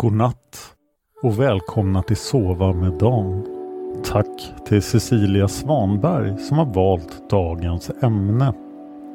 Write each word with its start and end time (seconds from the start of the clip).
God 0.00 0.12
natt 0.12 0.74
och 1.22 1.40
välkomna 1.40 2.02
till 2.02 2.16
Sova 2.16 2.72
med 2.72 2.92
Dan. 2.92 3.59
Tack 4.12 4.52
till 4.64 4.82
Cecilia 4.82 5.48
Svanberg 5.48 6.38
som 6.38 6.58
har 6.58 6.64
valt 6.64 7.30
dagens 7.30 7.90
ämne. 8.02 8.52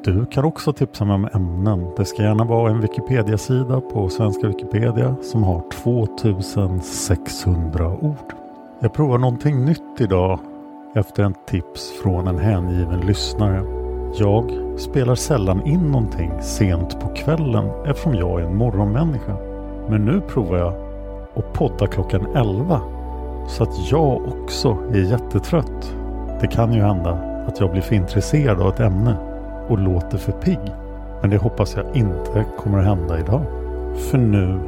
Du 0.04 0.26
kan 0.26 0.44
också 0.44 0.72
tipsa 0.72 1.04
mig 1.04 1.14
om 1.14 1.28
ämnen. 1.34 1.90
Det 1.96 2.04
ska 2.04 2.22
gärna 2.22 2.44
vara 2.44 2.70
en 2.70 2.80
Wikipedia-sida 2.80 3.80
på 3.80 4.08
svenska 4.08 4.48
Wikipedia 4.48 5.16
som 5.22 5.42
har 5.42 5.62
2600 5.70 7.96
ord. 8.00 8.34
Jag 8.80 8.94
provar 8.94 9.18
någonting 9.18 9.64
nytt 9.64 10.00
idag 10.00 10.38
efter 10.94 11.22
en 11.22 11.34
tips 11.46 11.92
från 12.02 12.26
en 12.26 12.38
hängiven 12.38 13.00
lyssnare. 13.00 13.62
Jag 14.18 14.50
spelar 14.78 15.14
sällan 15.14 15.66
in 15.66 15.90
någonting 15.90 16.32
sent 16.42 17.00
på 17.00 17.08
kvällen 17.08 17.70
eftersom 17.86 18.14
jag 18.14 18.40
är 18.40 18.44
en 18.44 18.56
morgonmänniska. 18.56 19.36
Men 19.88 20.04
nu 20.04 20.20
provar 20.20 20.58
jag 20.58 20.74
att 21.34 21.52
podda 21.52 21.86
klockan 21.86 22.26
11 22.36 22.95
så 23.48 23.62
att 23.62 23.90
jag 23.90 24.20
också 24.26 24.78
är 24.92 25.10
jättetrött. 25.10 25.94
Det 26.40 26.46
kan 26.46 26.72
ju 26.72 26.80
hända 26.80 27.10
att 27.46 27.60
jag 27.60 27.70
blir 27.70 27.82
för 27.82 27.94
intresserad 27.94 28.60
av 28.60 28.68
ett 28.68 28.80
ämne 28.80 29.16
och 29.68 29.78
låter 29.78 30.18
för 30.18 30.32
pigg. 30.32 30.72
Men 31.20 31.30
det 31.30 31.36
hoppas 31.36 31.76
jag 31.76 31.96
inte 31.96 32.44
kommer 32.58 32.78
att 32.78 32.84
hända 32.84 33.20
idag. 33.20 33.42
För 34.10 34.18
nu 34.18 34.60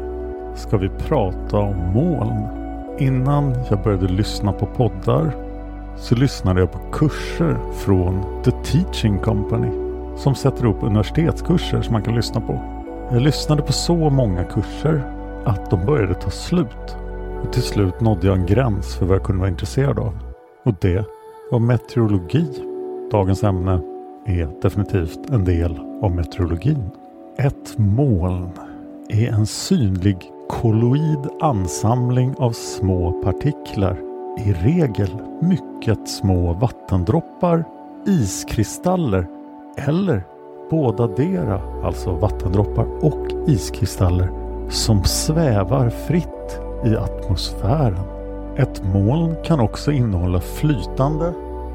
ska 0.55 0.77
vi 0.77 0.89
prata 0.89 1.57
om 1.59 1.93
moln. 1.93 2.47
Innan 2.99 3.55
jag 3.71 3.83
började 3.83 4.09
lyssna 4.09 4.53
på 4.53 4.67
poddar 4.67 5.31
så 5.97 6.15
lyssnade 6.15 6.61
jag 6.61 6.73
på 6.73 6.79
kurser 6.93 7.57
från 7.75 8.43
The 8.45 8.51
Teaching 8.51 9.19
Company 9.19 9.71
som 10.17 10.35
sätter 10.35 10.67
upp 10.67 10.83
universitetskurser 10.83 11.83
som 11.83 11.93
man 11.93 12.03
kan 12.03 12.15
lyssna 12.15 12.41
på. 12.41 12.61
Jag 13.13 13.23
lyssnade 13.23 13.63
på 13.63 13.73
så 13.73 14.11
många 14.11 14.45
kurser 14.45 15.03
att 15.45 15.71
de 15.71 15.87
började 15.87 16.15
ta 16.15 16.31
slut. 16.31 16.97
Och 17.43 17.53
till 17.53 17.63
slut 17.63 18.01
nådde 18.01 18.27
jag 18.27 18.37
en 18.37 18.47
gräns 18.47 18.95
för 18.97 19.07
vad 19.07 19.17
jag 19.17 19.25
kunde 19.25 19.41
vara 19.41 19.51
intresserad 19.51 19.99
av. 19.99 20.19
Och 20.65 20.75
det 20.81 21.05
var 21.51 21.59
meteorologi. 21.59 22.47
Dagens 23.11 23.45
ämne 23.45 23.81
är 24.27 24.61
definitivt 24.63 25.31
en 25.31 25.45
del 25.45 25.81
av 26.03 26.15
meteorologin. 26.15 26.91
Ett 27.39 27.79
moln 27.79 28.51
är 29.09 29.29
en 29.29 29.47
synlig 29.47 30.33
kolloid 30.49 31.29
ansamling 31.41 32.35
av 32.39 32.53
små 32.53 33.23
partiklar. 33.23 33.99
I 34.39 34.53
regel 34.53 35.23
mycket 35.41 36.09
små 36.09 36.53
vattendroppar, 36.53 37.65
iskristaller 38.07 39.27
eller 39.77 40.23
bådadera, 40.71 41.63
alltså 41.85 42.13
vattendroppar 42.13 42.87
och 43.05 43.49
iskristaller 43.49 44.31
som 44.69 45.05
svävar 45.05 45.91
fritt 45.91 46.68
i 46.85 46.97
atmosfären. 46.97 47.99
Ett 48.57 48.83
moln 48.95 49.37
kan 49.45 49.61
också 49.61 49.93
innehålla 49.93 50.41
flytande 50.41 51.33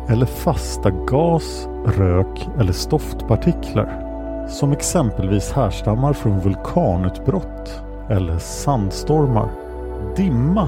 eller 0.09 0.25
fasta 0.25 0.90
gas, 0.90 1.68
rök 1.97 2.47
eller 2.59 2.74
stoftpartiklar 2.74 4.03
som 4.50 4.72
exempelvis 4.72 5.52
härstammar 5.52 6.13
från 6.13 6.40
vulkanutbrott 6.40 7.81
eller 8.09 8.38
sandstormar. 8.38 9.50
Dimma 10.16 10.68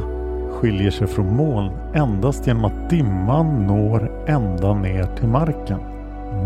skiljer 0.51 0.91
sig 0.91 1.07
från 1.07 1.35
moln 1.35 1.71
endast 1.93 2.47
genom 2.47 2.65
att 2.65 2.89
dimman 2.89 3.67
når 3.67 4.11
ända 4.27 4.73
ner 4.73 5.03
till 5.03 5.27
marken. 5.27 5.79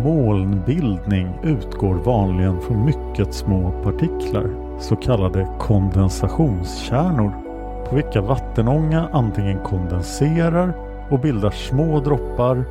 Molnbildning 0.03 1.39
utgår 1.43 1.95
vanligen 1.95 2.61
från 2.61 2.85
mycket 2.85 3.33
små 3.33 3.71
partiklar, 3.83 4.49
så 4.79 4.95
kallade 4.95 5.47
kondensationskärnor, 5.59 7.48
på 7.85 7.95
vilka 7.95 8.21
vattenånga 8.21 9.09
antingen 9.11 9.59
kondenserar 9.63 10.73
och 11.11 11.19
bildar 11.19 11.51
små 11.51 11.99
droppar 11.99 12.63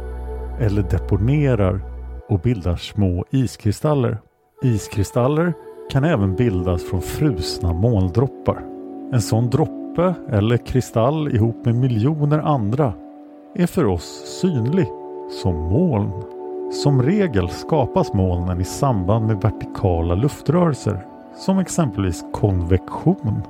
eller 0.60 0.82
deponerar 0.82 1.80
och 2.28 2.40
bildar 2.40 2.76
små 2.76 3.24
iskristaller. 3.30 4.18
Iskristaller 4.62 5.52
kan 5.90 6.04
även 6.04 6.36
bildas 6.36 6.84
från 6.84 7.02
frusna 7.02 7.72
molndroppar. 7.72 8.58
En 9.12 9.22
sån 9.22 9.50
droppe 9.50 10.14
eller 10.28 10.56
kristall 10.56 11.34
ihop 11.34 11.64
med 11.64 11.74
miljoner 11.74 12.38
andra 12.38 12.92
är 13.54 13.66
för 13.66 13.84
oss 13.84 14.38
synlig 14.40 14.86
som 15.42 15.54
moln. 15.54 16.12
Som 16.72 17.02
regel 17.02 17.48
skapas 17.48 18.12
molnen 18.12 18.60
i 18.60 18.64
samband 18.64 19.26
med 19.26 19.40
vertikala 19.40 20.14
luftrörelser 20.14 21.06
som 21.36 21.58
exempelvis 21.58 22.24
konvektion. 22.32 23.42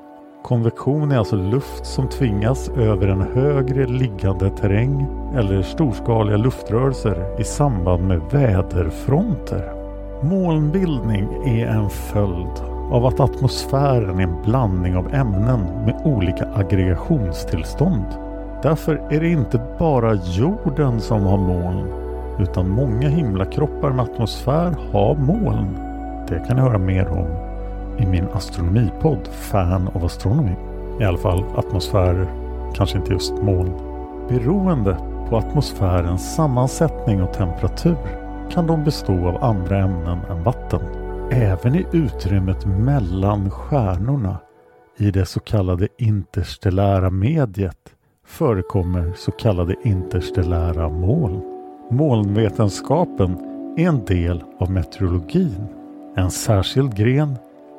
Konvektion 0.43 1.13
är 1.13 1.19
alltså 1.19 1.37
luft 1.37 1.87
som 1.87 2.09
tvingas 2.09 2.69
över 2.69 3.09
en 3.09 3.21
högre 3.21 3.87
liggande 3.87 4.51
terräng 4.51 5.07
eller 5.37 5.63
storskaliga 5.63 6.37
luftrörelser 6.37 7.41
i 7.41 7.45
samband 7.45 8.09
med 8.09 8.21
väderfronter. 8.33 9.73
Molnbildning 10.23 11.29
är 11.45 11.67
en 11.67 11.91
följd 11.91 12.61
av 12.91 13.07
att 13.07 13.21
atmosfären 13.21 14.19
är 14.19 14.23
en 14.23 14.43
blandning 14.45 14.97
av 14.97 15.15
ämnen 15.15 15.61
med 15.61 16.03
olika 16.05 16.49
aggregationstillstånd. 16.55 18.07
Därför 18.63 18.95
är 19.11 19.21
det 19.21 19.29
inte 19.29 19.61
bara 19.79 20.15
jorden 20.15 21.01
som 21.01 21.23
har 21.23 21.39
moln 21.39 21.93
utan 22.39 22.69
många 22.69 23.09
himlakroppar 23.09 23.91
med 23.91 24.05
atmosfär 24.05 24.75
har 24.93 25.15
moln. 25.15 25.79
Det 26.29 26.45
kan 26.47 26.57
ni 26.57 26.63
höra 26.63 26.79
mer 26.79 27.09
om 27.09 27.48
i 27.99 28.07
min 28.07 28.29
astronomipodd 28.33 29.29
Fan 29.33 29.89
of 29.89 30.05
Astronomy. 30.05 30.55
I 31.01 31.05
alla 31.05 31.19
fall 31.19 31.45
atmosfärer, 31.57 32.29
kanske 32.75 32.99
inte 32.99 33.13
just 33.13 33.43
moln. 33.43 33.73
Beroende 34.29 34.97
på 35.29 35.37
atmosfärens 35.37 36.35
sammansättning 36.35 37.23
och 37.23 37.33
temperatur 37.33 37.97
kan 38.51 38.67
de 38.67 38.85
bestå 38.85 39.29
av 39.29 39.45
andra 39.45 39.79
ämnen 39.79 40.19
än 40.31 40.43
vatten. 40.43 40.81
Även 41.31 41.75
i 41.75 41.87
utrymmet 41.93 42.67
mellan 42.67 43.51
stjärnorna 43.51 44.37
i 44.97 45.11
det 45.11 45.27
så 45.27 45.41
kallade 45.41 45.89
interstellära 45.99 47.11
mediet 47.11 47.95
förekommer 48.27 49.13
så 49.17 49.31
kallade 49.31 49.75
interstellära 49.85 50.89
moln. 50.89 51.43
Molnvetenskapen 51.91 53.39
är 53.77 53.89
en 53.89 54.05
del 54.05 54.45
av 54.61 54.71
meteorologin. 54.71 55.67
En 56.17 56.31
särskild 56.31 56.97
gren 56.97 57.37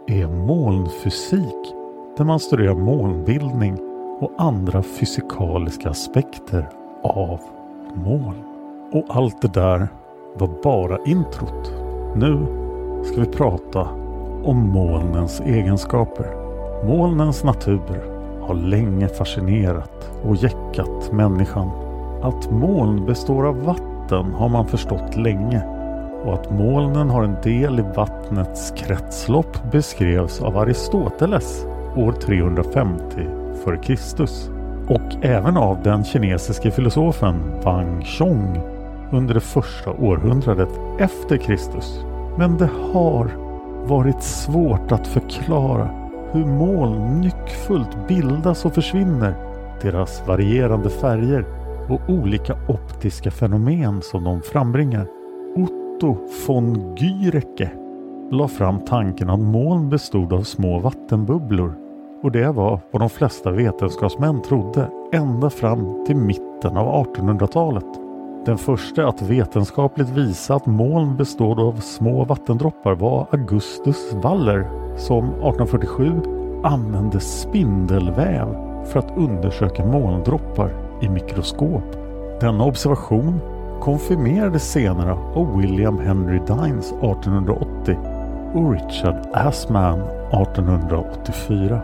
är 0.10 0.28
molnfysik 0.28 1.74
där 2.18 2.24
man 2.24 2.40
studerar 2.40 2.76
molnbildning 2.76 3.78
och 4.20 4.32
andra 4.38 4.84
fysikaliska 4.84 5.90
aspekter 5.90 6.70
av 7.04 7.40
moln. 7.94 8.44
Och 8.92 9.06
allt 9.10 9.42
det 9.42 9.54
där 9.54 9.88
var 10.34 10.50
bara 10.64 10.98
introt. 11.06 11.74
Nu 12.16 12.46
ska 13.06 13.22
vi 13.22 13.26
prata 13.26 13.88
om 14.44 14.70
molnens 14.70 15.42
egenskaper. 15.42 16.28
Molnens 16.86 17.44
natur 17.44 18.04
har 18.42 18.54
länge 18.54 19.08
fascinerat 19.08 20.12
och 20.24 20.36
jäckat 20.36 21.12
människan. 21.12 21.70
Att 22.22 22.52
moln 22.52 23.06
består 23.06 23.48
av 23.48 23.64
vatten 23.64 24.34
har 24.34 24.50
man 24.50 24.68
förstått 24.68 25.16
länge 25.16 25.79
och 26.26 26.34
att 26.34 26.52
molnen 26.52 27.10
har 27.10 27.24
en 27.24 27.36
del 27.44 27.80
i 27.80 27.84
vattnets 27.96 28.74
kretslopp 28.78 29.72
beskrevs 29.72 30.42
av 30.42 30.58
Aristoteles 30.58 31.66
år 31.96 32.12
350 32.12 33.40
f.Kr. 33.54 34.24
och 34.88 35.26
även 35.26 35.58
av 35.58 35.84
den 35.84 36.04
kinesiske 36.04 36.72
filosofen 36.72 37.36
Wang 37.64 38.06
Chong 38.06 38.62
under 39.12 39.34
det 39.34 39.40
första 39.40 39.92
århundradet 39.92 40.70
efter 41.00 41.38
Kristus. 41.38 42.00
Men 42.38 42.58
det 42.58 42.70
har 42.94 43.30
varit 43.88 44.24
svårt 44.24 44.92
att 44.92 45.08
förklara 45.08 45.90
hur 46.32 46.46
moln 46.46 47.22
nyckfullt 47.22 48.08
bildas 48.08 48.66
och 48.66 48.74
försvinner, 48.74 49.34
deras 49.82 50.28
varierande 50.28 50.90
färger 50.90 51.46
och 51.90 52.02
olika 52.08 52.58
optiska 52.68 53.32
fenomen 53.32 54.02
som 54.02 54.24
de 54.24 54.42
frambringar. 54.42 55.19
Otto 56.00 56.18
von 56.48 56.96
Guericke 56.96 57.72
la 58.32 58.48
fram 58.48 58.80
tanken 58.80 59.30
att 59.30 59.40
moln 59.40 59.90
bestod 59.90 60.34
av 60.34 60.44
små 60.44 60.80
vattenbubblor 60.80 61.76
och 62.24 62.32
det 62.32 62.52
var 62.52 62.80
vad 62.92 63.02
de 63.02 63.10
flesta 63.10 63.52
vetenskapsmän 63.52 64.42
trodde 64.42 64.90
ända 65.14 65.50
fram 65.50 66.06
till 66.06 66.16
mitten 66.16 66.78
av 66.78 67.06
1800-talet. 67.06 67.86
Den 68.46 68.58
första 68.58 69.08
att 69.08 69.22
vetenskapligt 69.22 70.10
visa 70.10 70.56
att 70.56 70.66
moln 70.66 71.18
bestod 71.18 71.60
av 71.60 71.74
små 71.74 72.26
vattendroppar 72.26 72.96
var 72.96 73.28
Augustus 73.32 74.14
Waller 74.14 74.68
som 74.98 75.26
1847 75.26 76.12
använde 76.64 77.20
spindelväv 77.20 78.48
för 78.86 79.00
att 79.00 79.18
undersöka 79.18 79.86
molndroppar 79.86 80.72
i 81.02 81.10
mikroskop. 81.10 81.84
Denna 82.42 82.66
observation 82.66 83.40
konfirmerades 83.82 84.72
senare 84.72 85.12
av 85.12 85.58
William 85.58 86.00
Henry 86.00 86.40
Dines 86.48 86.92
1880 86.92 87.98
och 88.54 88.72
Richard 88.72 89.16
Assman 89.34 90.00
1884. 90.00 91.82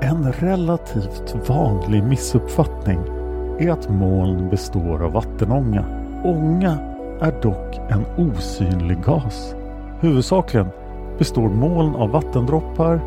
En 0.00 0.32
relativt 0.32 1.48
vanlig 1.48 2.02
missuppfattning 2.02 2.98
är 3.58 3.70
att 3.70 3.88
moln 3.88 4.48
består 4.48 5.04
av 5.04 5.12
vattenånga. 5.12 5.84
Ånga 6.24 6.78
är 7.20 7.42
dock 7.42 7.76
en 7.88 8.04
osynlig 8.16 9.02
gas. 9.04 9.54
Huvudsakligen 10.00 10.68
består 11.18 11.48
moln 11.48 11.94
av 11.94 12.10
vattendroppar, 12.10 13.00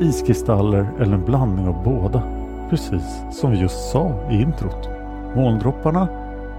iskristaller 0.00 0.86
eller 1.00 1.14
en 1.14 1.24
blandning 1.24 1.68
av 1.68 1.84
båda. 1.84 2.22
Precis 2.70 3.22
som 3.32 3.50
vi 3.50 3.58
just 3.58 3.90
sa 3.90 4.12
i 4.30 4.42
introt. 4.42 4.88
Molndropparna 5.36 6.08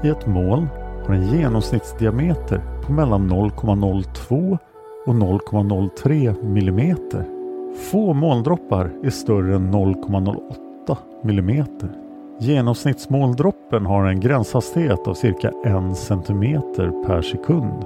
i 0.04 0.10
ett 0.10 0.28
moln 0.28 0.70
har 1.08 1.16
en 1.16 1.28
genomsnittsdiameter 1.28 2.62
på 2.86 2.92
mellan 2.92 3.32
0,02 3.32 4.58
och 5.06 5.14
0,03 5.14 6.44
millimeter. 6.44 7.26
Få 7.92 8.14
molndroppar 8.14 8.92
är 9.04 9.10
större 9.10 9.56
än 9.56 9.74
0,08 9.74 10.98
millimeter. 11.24 11.90
Genomsnittsmolndroppen 12.40 13.86
har 13.86 14.06
en 14.06 14.20
gränshastighet 14.20 15.08
av 15.08 15.14
cirka 15.14 15.48
1 15.48 15.98
cm 15.98 16.62
per 17.06 17.22
sekund. 17.22 17.86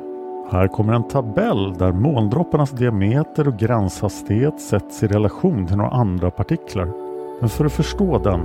Här 0.51 0.67
kommer 0.67 0.93
en 0.93 1.07
tabell 1.07 1.73
där 1.73 1.91
molndropparnas 1.91 2.71
diameter 2.71 3.47
och 3.47 3.57
gränshastighet 3.57 4.61
sätts 4.61 5.03
i 5.03 5.07
relation 5.07 5.67
till 5.67 5.77
några 5.77 5.91
andra 5.91 6.31
partiklar. 6.31 6.87
Men 7.39 7.49
för 7.49 7.65
att 7.65 7.71
förstå 7.71 8.19
den 8.19 8.41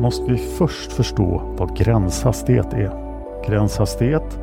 måste 0.00 0.32
vi 0.32 0.38
först 0.38 0.92
förstå 0.92 1.42
vad 1.58 1.76
gränshastighet 1.76 2.72
är. 2.72 3.07
Gränshastighet 3.46 4.38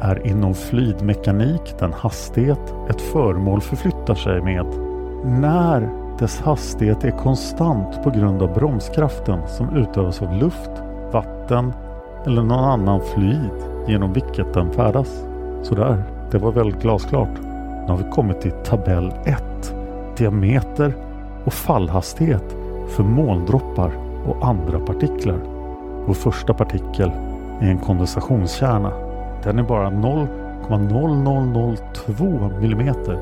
är 0.00 0.26
inom 0.26 0.54
fluidmekanik 0.54 1.74
den 1.78 1.92
hastighet 1.92 2.74
ett 2.90 3.00
föremål 3.00 3.60
förflyttar 3.60 4.14
sig 4.14 4.40
med 4.42 4.66
när 5.24 5.88
dess 6.18 6.40
hastighet 6.40 7.04
är 7.04 7.10
konstant 7.10 8.02
på 8.04 8.10
grund 8.10 8.42
av 8.42 8.54
bromskraften 8.54 9.48
som 9.48 9.76
utövas 9.76 10.22
av 10.22 10.34
luft, 10.34 10.70
vatten 11.12 11.72
eller 12.26 12.42
någon 12.42 12.64
annan 12.64 13.00
fluid 13.00 13.50
genom 13.88 14.12
vilket 14.12 14.54
den 14.54 14.72
färdas. 14.72 15.24
Sådär, 15.62 16.02
det 16.30 16.38
var 16.38 16.52
väldigt 16.52 16.82
glasklart. 16.82 17.40
Nu 17.80 17.86
har 17.88 17.96
vi 17.96 18.10
kommit 18.10 18.40
till 18.40 18.52
tabell 18.64 19.12
1. 19.24 19.74
Diameter 20.16 20.94
och 21.44 21.52
fallhastighet 21.52 22.56
för 22.88 23.02
molndroppar 23.02 23.92
och 24.26 24.48
andra 24.48 24.78
partiklar. 24.78 25.40
Vår 26.06 26.14
första 26.14 26.54
partikel 26.54 27.10
är 27.60 27.70
en 27.70 27.78
kondensationskärna. 27.78 28.92
Den 29.44 29.58
är 29.58 29.62
bara 29.62 29.90
0,0002 29.90 32.60
millimeter. 32.60 33.18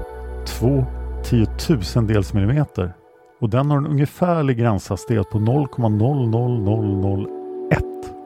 2 0.46 0.84
tiotusendels 1.24 2.34
millimeter. 2.34 2.92
Och 3.40 3.50
den 3.50 3.70
har 3.70 3.78
en 3.78 3.86
ungefärlig 3.86 4.58
gränshastighet 4.58 5.30
på 5.30 5.38
0,00001 5.38 7.26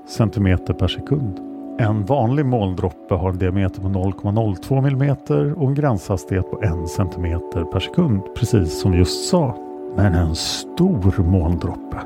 cm 0.06 0.58
per 0.78 0.88
sekund. 0.88 1.40
En 1.78 2.04
vanlig 2.04 2.46
molndroppe 2.46 3.14
har 3.14 3.28
en 3.28 3.38
diameter 3.38 3.82
på 3.82 3.88
0,02 3.88 4.78
mm 4.78 5.16
och 5.54 5.68
en 5.68 5.74
gränshastighet 5.74 6.50
på 6.50 6.62
1 6.62 6.88
cm 6.88 7.40
per 7.72 7.80
sekund, 7.80 8.22
precis 8.36 8.80
som 8.80 8.92
vi 8.92 8.98
just 8.98 9.28
sa. 9.28 9.56
Men 9.96 10.14
en 10.14 10.34
stor 10.34 11.22
molndroppe 11.22 11.96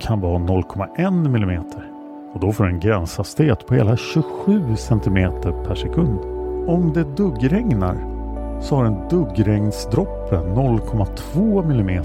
kan 0.00 0.20
vara 0.20 0.38
0,1 0.38 1.26
mm 1.26 1.64
och 2.34 2.40
då 2.40 2.52
får 2.52 2.64
den 2.64 2.74
en 2.74 2.80
gränshastighet 2.80 3.66
på 3.66 3.74
hela 3.74 3.96
27 3.96 4.76
cm 4.76 5.32
per 5.42 5.74
sekund. 5.74 6.18
Om 6.68 6.92
det 6.94 7.16
duggregnar 7.16 7.96
så 8.60 8.76
har 8.76 8.84
en 8.84 9.08
duggregnsdroppe 9.10 10.36
0,2 10.36 11.70
mm 11.70 12.04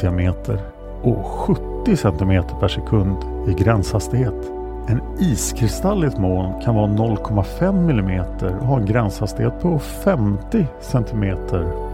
diameter 0.00 0.60
och 1.02 1.26
70 1.26 1.96
cm 1.96 2.44
per 2.60 2.68
sekund 2.68 3.16
i 3.48 3.52
gränshastighet. 3.62 4.52
En 4.88 5.00
iskristall 5.18 6.04
i 6.04 6.06
ett 6.06 6.18
moln 6.18 6.60
kan 6.60 6.74
vara 6.74 6.86
0,5 6.86 7.90
mm 7.90 8.20
och 8.60 8.66
ha 8.66 8.78
en 8.78 8.86
gränshastighet 8.86 9.60
på 9.60 9.78
50 9.78 10.66
cm 10.80 11.36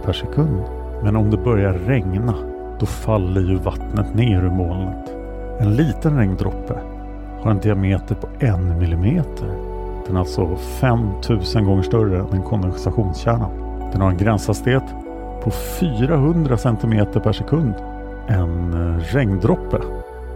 per 0.05 0.13
sekund. 0.13 0.63
Men 1.03 1.15
om 1.15 1.31
det 1.31 1.37
börjar 1.37 1.73
regna 1.73 2.35
då 2.79 2.85
faller 2.85 3.41
ju 3.41 3.55
vattnet 3.55 4.15
ner 4.15 4.43
ur 4.43 4.49
molnet. 4.49 5.15
En 5.59 5.75
liten 5.75 6.17
regndroppe 6.17 6.90
har 7.43 7.51
en 7.51 7.59
diameter 7.59 8.15
på 8.15 8.27
1 8.39 8.59
millimeter. 8.79 9.47
Den 10.05 10.15
är 10.15 10.19
alltså 10.19 10.55
5000 10.55 11.65
gånger 11.65 11.83
större 11.83 12.19
än 12.19 12.33
en 12.33 12.43
kondensationskärna. 12.43 13.49
Den 13.91 14.01
har 14.01 14.09
en 14.09 14.17
gränshastighet 14.17 14.83
på 15.43 15.51
400 15.51 16.57
cm 16.57 17.05
per 17.23 17.31
sekund. 17.31 17.73
En 18.27 18.73
eh, 18.73 18.97
regndroppe 19.13 19.77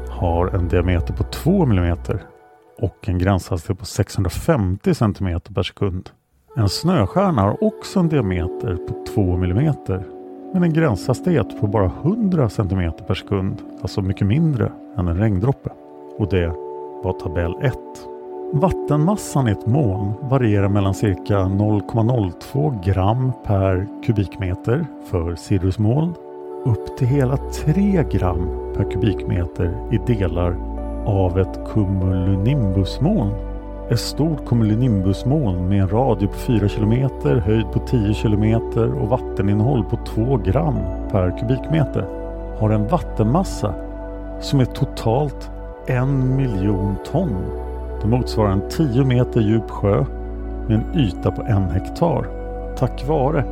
har 0.10 0.48
en 0.48 0.68
diameter 0.68 1.14
på 1.14 1.24
2 1.24 1.64
mm 1.64 1.98
och 2.82 3.10
en 3.10 3.18
gränshastighet 3.18 3.80
på 3.80 3.86
650 3.86 4.94
cm 4.94 5.40
per 5.56 5.64
sekund. 5.64 6.10
En 6.58 6.70
snöstjärna 6.70 7.42
har 7.42 7.64
också 7.64 8.00
en 8.00 8.10
diameter 8.10 8.78
på 8.88 9.06
2 9.14 9.34
mm 9.34 9.74
men 10.54 10.64
en 10.64 10.74
gränshastighet 10.74 11.62
på 11.62 11.68
bara 11.68 11.86
100 11.86 12.50
cm 12.50 12.92
per 13.08 13.14
sekund, 13.14 13.62
alltså 13.82 14.02
mycket 14.02 14.28
mindre 14.28 14.72
än 14.98 15.08
en 15.08 15.18
regndroppe. 15.18 15.70
Och 16.18 16.30
det 16.30 16.65
var 17.06 17.14
tabell 17.14 17.56
1. 17.62 17.74
Vattenmassan 18.54 19.48
i 19.48 19.52
ett 19.52 19.66
moln 19.66 20.14
varierar 20.22 20.70
mellan 20.70 20.94
cirka 20.94 21.38
0,02 21.38 22.84
gram 22.84 23.32
per 23.44 23.88
kubikmeter 24.06 24.86
för 25.06 25.36
cirrusmoln 25.36 26.14
upp 26.66 26.98
till 26.98 27.08
hela 27.08 27.38
3 27.38 28.06
gram 28.12 28.50
per 28.76 28.92
kubikmeter 28.92 29.78
i 29.92 29.98
delar 29.98 30.56
av 31.06 31.40
ett 31.40 31.60
cumulonimbusmoln. 31.74 33.32
Ett 33.90 34.00
stort 34.00 34.46
cumulonimbusmoln 34.46 35.70
med 35.70 35.82
en 35.82 35.90
radie 35.90 36.28
på 36.28 36.34
4 36.34 36.70
km, 36.70 37.10
höjd 37.40 37.72
på 37.74 37.80
10 37.80 38.14
km 38.14 38.62
och 39.02 39.10
vatteninnehåll 39.10 39.84
på 39.84 39.98
2 40.06 40.38
gram 40.38 40.78
per 41.12 41.40
kubikmeter 41.40 42.06
har 42.60 42.70
en 42.70 42.88
vattenmassa 42.88 43.74
som 44.42 44.60
är 44.60 44.66
totalt 44.66 45.52
en 45.88 46.36
miljon 46.36 46.96
ton. 47.12 47.36
Det 48.02 48.08
motsvarar 48.08 48.52
en 48.52 48.70
10 48.70 49.04
meter 49.04 49.42
djup 49.42 49.70
sjö 49.70 50.06
med 50.68 50.78
en 50.78 51.00
yta 51.00 51.32
på 51.32 51.42
en 51.42 51.64
hektar. 51.64 52.28
Tack 52.78 53.08
vare 53.08 53.44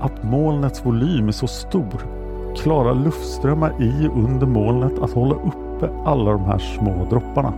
att 0.00 0.22
molnets 0.22 0.86
volym 0.86 1.28
är 1.28 1.32
så 1.32 1.46
stor 1.46 2.16
klarar 2.56 2.94
luftströmmar 2.94 3.82
i 3.82 4.08
och 4.08 4.16
under 4.16 4.46
molnet 4.46 4.98
att 4.98 5.12
hålla 5.12 5.34
uppe 5.34 5.90
alla 6.04 6.30
de 6.30 6.44
här 6.44 6.58
små 6.58 7.06
dropparna. 7.10 7.52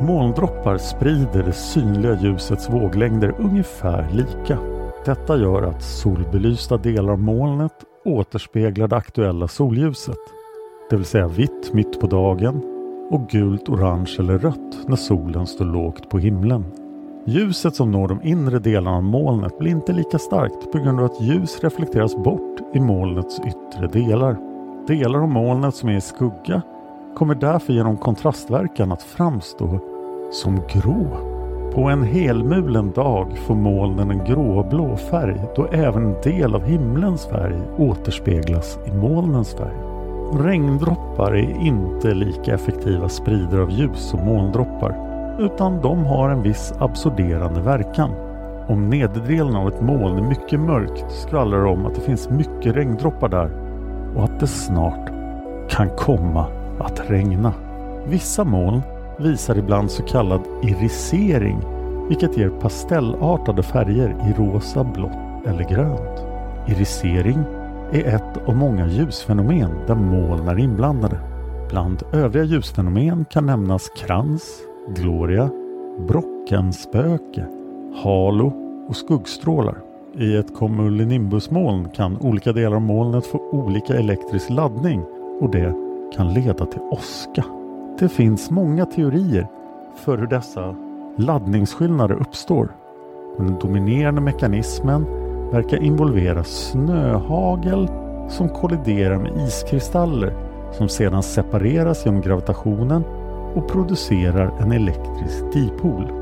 Molndroppar 0.00 0.78
sprider 0.78 1.42
det 1.42 1.52
synliga 1.52 2.20
ljusets 2.20 2.70
våglängder 2.70 3.34
ungefär 3.38 4.08
lika. 4.12 4.58
Detta 5.04 5.36
gör 5.36 5.62
att 5.62 5.82
solbelysta 5.82 6.76
delar 6.76 7.12
av 7.12 7.18
molnet 7.18 7.72
återspeglar 8.04 8.88
det 8.88 8.96
aktuella 8.96 9.48
solljuset. 9.48 10.18
Det 10.90 10.96
vill 10.96 11.04
säga 11.04 11.28
vitt 11.28 11.72
mitt 11.72 12.00
på 12.00 12.06
dagen 12.06 12.77
och 13.10 13.28
gult, 13.28 13.68
orange 13.68 14.16
eller 14.18 14.38
rött 14.38 14.78
när 14.86 14.96
solen 14.96 15.46
står 15.46 15.64
lågt 15.64 16.08
på 16.08 16.18
himlen. 16.18 16.64
Ljuset 17.26 17.74
som 17.74 17.90
når 17.90 18.08
de 18.08 18.22
inre 18.22 18.58
delarna 18.58 18.96
av 18.96 19.02
molnet 19.02 19.58
blir 19.58 19.70
inte 19.70 19.92
lika 19.92 20.18
starkt 20.18 20.72
på 20.72 20.78
grund 20.78 21.00
av 21.00 21.04
att 21.04 21.20
ljus 21.20 21.60
reflekteras 21.60 22.16
bort 22.16 22.60
i 22.74 22.80
molnets 22.80 23.40
yttre 23.46 23.86
delar. 23.86 24.36
Delar 24.86 25.18
av 25.18 25.28
molnet 25.28 25.74
som 25.74 25.88
är 25.88 25.96
i 25.96 26.00
skugga 26.00 26.62
kommer 27.16 27.34
därför 27.34 27.72
genom 27.72 27.96
kontrastverkan 27.96 28.92
att 28.92 29.02
framstå 29.02 29.80
som 30.32 30.60
grå. 30.72 31.06
På 31.74 31.82
en 31.82 32.02
helmulen 32.02 32.92
dag 32.92 33.38
får 33.38 33.54
molnen 33.54 34.10
en 34.10 34.24
gråblå 34.24 34.96
färg 34.96 35.40
då 35.56 35.66
även 35.66 36.06
en 36.06 36.20
del 36.22 36.54
av 36.54 36.62
himlens 36.62 37.26
färg 37.26 37.60
återspeglas 37.78 38.78
i 38.86 38.92
molnens 38.92 39.54
färg. 39.54 39.97
Regndroppar 40.32 41.36
är 41.36 41.66
inte 41.66 42.14
lika 42.14 42.54
effektiva 42.54 43.08
spridare 43.08 43.62
av 43.62 43.70
ljus 43.70 43.98
som 43.98 44.24
molndroppar 44.24 45.08
utan 45.38 45.80
de 45.80 46.06
har 46.06 46.30
en 46.30 46.42
viss 46.42 46.72
absorberande 46.78 47.60
verkan. 47.60 48.10
Om 48.68 48.90
nederdelen 48.90 49.56
av 49.56 49.68
ett 49.68 49.80
moln 49.80 50.18
är 50.18 50.28
mycket 50.28 50.60
mörkt 50.60 51.12
skvallrar 51.12 51.64
det 51.64 51.70
om 51.70 51.86
att 51.86 51.94
det 51.94 52.00
finns 52.00 52.30
mycket 52.30 52.76
regndroppar 52.76 53.28
där 53.28 53.50
och 54.16 54.24
att 54.24 54.40
det 54.40 54.46
snart 54.46 55.10
kan 55.70 55.88
komma 55.96 56.46
att 56.78 57.10
regna. 57.10 57.52
Vissa 58.06 58.44
moln 58.44 58.82
visar 59.18 59.58
ibland 59.58 59.90
så 59.90 60.02
kallad 60.02 60.40
irisering 60.62 61.58
vilket 62.08 62.36
ger 62.36 62.48
pastellartade 62.48 63.62
färger 63.62 64.08
i 64.08 64.42
rosa, 64.42 64.84
blått 64.84 65.46
eller 65.46 65.64
grönt. 65.68 66.24
Irisering 66.66 67.44
är 67.92 68.14
ett 68.16 68.48
av 68.48 68.56
många 68.56 68.86
ljusfenomen 68.86 69.70
där 69.86 69.94
moln 69.94 70.48
är 70.48 70.58
inblandade. 70.58 71.20
Bland 71.70 72.02
övriga 72.12 72.44
ljusfenomen 72.44 73.24
kan 73.24 73.46
nämnas 73.46 73.88
krans, 73.88 74.60
gloria, 74.96 75.50
brockenspöke, 76.08 77.46
halo 78.02 78.52
och 78.88 78.96
skuggstrålar. 78.96 79.78
I 80.14 80.36
ett 80.36 80.54
cumulonimbusmoln 80.56 81.88
kan 81.88 82.18
olika 82.18 82.52
delar 82.52 82.76
av 82.76 82.82
molnet 82.82 83.26
få 83.26 83.38
olika 83.52 83.94
elektrisk 83.94 84.50
laddning 84.50 85.04
och 85.40 85.50
det 85.50 85.74
kan 86.16 86.34
leda 86.34 86.66
till 86.66 86.80
åska. 86.80 87.44
Det 87.98 88.08
finns 88.08 88.50
många 88.50 88.86
teorier 88.86 89.46
för 89.94 90.18
hur 90.18 90.26
dessa 90.26 90.76
laddningsskillnader 91.16 92.14
uppstår. 92.14 92.68
Men 93.38 93.46
den 93.46 93.58
dominerande 93.58 94.20
mekanismen 94.20 95.06
verkar 95.52 95.82
involvera 95.82 96.44
snöhagel 96.44 97.88
som 98.28 98.48
kolliderar 98.48 99.18
med 99.18 99.46
iskristaller 99.46 100.32
som 100.72 100.88
sedan 100.88 101.22
separeras 101.22 102.06
genom 102.06 102.20
gravitationen 102.20 103.04
och 103.54 103.68
producerar 103.68 104.52
en 104.60 104.72
elektrisk 104.72 105.52
dipol. 105.52 106.12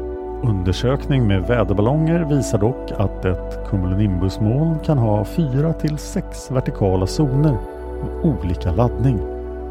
Undersökning 0.43 1.27
med 1.27 1.43
väderballonger 1.43 2.25
visar 2.25 2.59
dock 2.59 2.91
att 2.97 3.25
ett 3.25 3.71
cumulonimbusmoln 3.71 4.79
kan 4.79 4.99
ha 4.99 5.25
fyra 5.25 5.73
till 5.73 5.99
sex 5.99 6.51
vertikala 6.51 7.07
zoner 7.07 7.59
med 8.03 8.25
olika 8.25 8.73
laddning. 8.73 9.19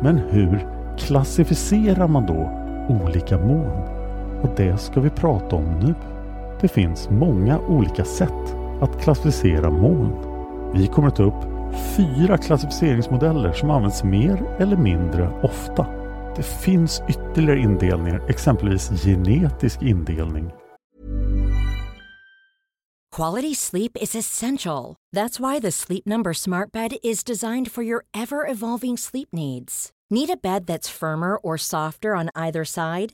Men 0.01 0.17
hur 0.29 0.67
klassificerar 0.97 2.07
man 2.07 2.25
då 2.25 2.51
olika 3.03 3.37
moln? 3.37 3.81
Och 4.41 4.49
det 4.55 4.77
ska 4.77 4.99
vi 4.99 5.09
prata 5.09 5.55
om 5.55 5.79
nu. 5.79 5.93
Det 6.61 6.67
finns 6.67 7.09
många 7.09 7.59
olika 7.59 8.03
sätt 8.03 8.55
att 8.81 9.01
klassificera 9.01 9.69
moln. 9.69 10.13
Vi 10.73 10.87
kommer 10.87 11.07
att 11.07 11.15
ta 11.15 11.23
upp 11.23 11.55
fyra 11.97 12.37
klassificeringsmodeller 12.37 13.53
som 13.53 13.69
används 13.69 14.03
mer 14.03 14.55
eller 14.59 14.77
mindre 14.77 15.41
ofta. 15.43 15.87
Det 16.35 16.43
finns 16.43 17.01
ytterligare 17.09 17.59
indelningar, 17.59 18.29
exempelvis 18.29 18.89
genetisk 19.03 19.81
indelning. 19.81 20.51
Quality 23.15 23.55
sleep 23.55 23.97
is 24.01 24.15
essential. 24.15 24.95
That's 25.15 25.39
why 25.39 25.61
the 25.61 25.71
Sleep 25.71 26.05
Number 26.05 26.33
Smart 26.33 26.71
Bed 26.73 26.97
is 27.01 27.23
designed 27.23 27.71
for 27.71 27.83
your 27.83 28.03
ever-evolving 28.13 28.97
sleep 28.97 29.29
needs. 29.31 29.91
Need 30.09 30.29
a 30.29 30.37
bed 30.37 30.65
that's 30.65 30.89
firmer 30.89 31.37
or 31.37 31.57
softer 31.57 32.13
on 32.15 32.29
either 32.35 32.65
side? 32.65 33.13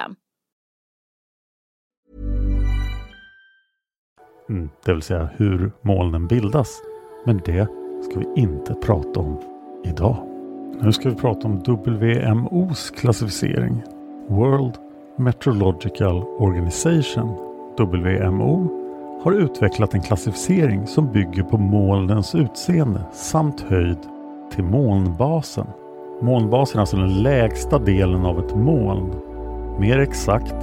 Mm, 4.49 4.69
det 4.85 4.93
vill 4.93 5.01
säga 5.01 5.29
hur 5.37 5.71
molnen 5.81 6.27
bildas. 6.27 6.81
Men 7.25 7.41
det 7.45 7.67
ska 8.03 8.19
vi 8.19 8.41
inte 8.41 8.73
prata 8.73 9.19
om 9.19 9.41
idag. 9.85 10.17
Nu 10.81 10.91
ska 10.91 11.09
vi 11.09 11.15
prata 11.15 11.47
om 11.47 11.59
WMOs 11.59 12.89
klassificering. 12.89 13.83
World 14.27 14.77
Meteorological 15.17 16.23
Organization, 16.23 17.29
WMO, 17.77 18.81
har 19.23 19.31
utvecklat 19.31 19.93
en 19.93 20.01
klassificering 20.01 20.87
som 20.87 21.11
bygger 21.11 21.43
på 21.43 21.57
molnens 21.57 22.35
utseende 22.35 23.05
samt 23.13 23.61
höjd 23.61 23.97
till 24.51 24.63
molnbasen. 24.63 25.67
Molnbasen 26.21 26.77
är 26.77 26.81
alltså 26.81 26.97
den 26.97 27.23
lägsta 27.23 27.79
delen 27.79 28.25
av 28.25 28.39
ett 28.39 28.55
moln. 28.55 29.30
Mer 29.79 29.99
exakt 29.99 30.55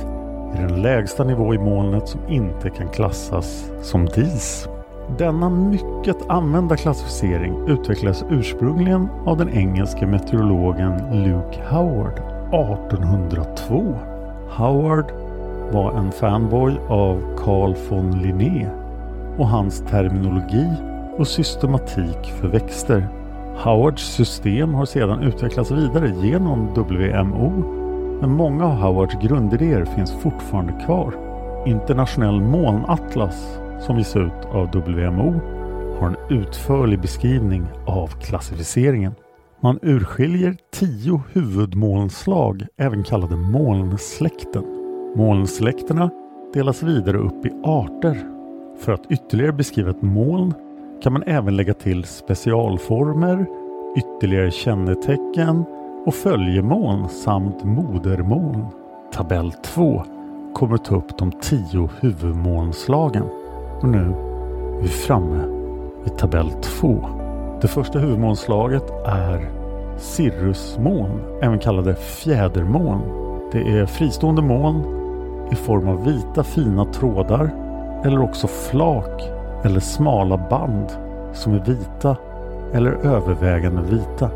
är 0.55 0.67
den 0.69 0.83
lägsta 0.83 1.25
nivå 1.25 1.55
i 1.55 1.59
molnet 1.59 2.09
som 2.09 2.21
inte 2.29 2.71
kan 2.71 2.89
klassas 2.89 3.71
som 3.83 4.07
dis. 4.07 4.69
Denna 5.19 5.51
mycket 5.51 6.31
använda 6.31 6.77
klassificering 6.77 7.69
utvecklades 7.69 8.25
ursprungligen 8.31 9.09
av 9.27 9.37
den 9.37 9.49
engelske 9.49 10.07
meteorologen 10.07 11.25
Luke 11.25 11.63
Howard 11.71 12.19
1802. 12.49 13.95
Howard 14.51 15.13
var 15.73 15.93
en 15.93 16.13
fanboy 16.13 16.77
av 16.89 17.37
Carl 17.37 17.75
von 17.91 18.23
Linné 18.23 18.69
och 19.39 19.49
hans 19.49 19.81
terminologi 19.91 20.67
och 21.19 21.29
systematik 21.29 22.33
för 22.41 22.49
växter. 22.49 23.09
Howards 23.65 24.03
system 24.03 24.75
har 24.75 24.85
sedan 24.85 25.23
utvecklats 25.23 25.71
vidare 25.71 26.13
genom 26.23 26.67
WMO 26.75 27.78
men 28.21 28.31
många 28.31 28.65
av 28.65 28.73
Howards 28.73 29.15
grundidéer 29.23 29.85
finns 29.85 30.13
fortfarande 30.13 30.73
kvar. 30.85 31.15
Internationell 31.67 32.41
molnatlas 32.41 33.59
som 33.81 33.99
ges 33.99 34.17
ut 34.17 34.45
av 34.53 34.67
WMO 34.67 35.41
har 36.01 36.07
en 36.07 36.39
utförlig 36.39 37.01
beskrivning 37.01 37.67
av 37.87 38.07
klassificeringen. 38.07 39.15
Man 39.61 39.79
urskiljer 39.83 40.57
tio 40.73 41.23
huvudmolnslag, 41.33 42.67
även 42.77 43.05
kallade 43.05 43.37
molnsläkten. 43.37 44.65
Molnsläkterna 45.17 46.11
delas 46.55 46.83
vidare 46.83 47.19
upp 47.19 47.47
i 47.47 47.51
arter. 47.65 48.27
För 48.79 48.93
att 48.93 49.11
ytterligare 49.11 49.53
beskriva 49.53 49.91
ett 49.91 50.03
moln 50.03 50.55
kan 51.03 51.13
man 51.13 51.23
även 51.23 51.57
lägga 51.57 51.75
till 51.75 52.05
specialformer, 52.05 53.47
ytterligare 53.97 54.51
kännetecken 54.51 55.65
och 56.09 56.15
följemån 56.15 57.09
samt 57.09 57.65
modermoln. 57.65 58.67
Tabell 59.13 59.53
2 59.53 60.03
kommer 60.55 60.77
ta 60.77 60.97
upp 60.97 61.19
de 61.19 61.33
tio 61.33 61.89
huvudmolnslagen. 62.01 63.23
Och 63.81 63.89
nu 63.89 63.99
är 63.99 64.83
vi 64.83 64.89
framme 64.89 65.45
vid 66.05 66.19
tabell 66.19 66.51
2. 66.51 67.09
Det 67.61 67.69
första 67.69 67.99
huvudmolnslaget 67.99 68.91
är 69.07 69.51
cirrusmoln, 69.99 71.21
även 71.43 71.59
kallade 71.59 71.95
fjädermoln. 71.95 73.03
Det 73.53 73.79
är 73.79 73.87
fristående 73.87 74.43
moln 74.43 74.83
i 75.53 75.55
form 75.55 75.89
av 75.89 76.05
vita 76.05 76.45
fina 76.45 76.85
trådar 76.85 77.51
eller 78.05 78.23
också 78.23 78.47
flak 78.47 79.23
eller 79.65 79.81
smala 79.81 80.37
band 80.51 80.87
som 81.33 81.53
är 81.53 81.65
vita 81.65 82.17
eller 82.73 82.91
övervägande 82.91 83.83
vita. 83.83 84.31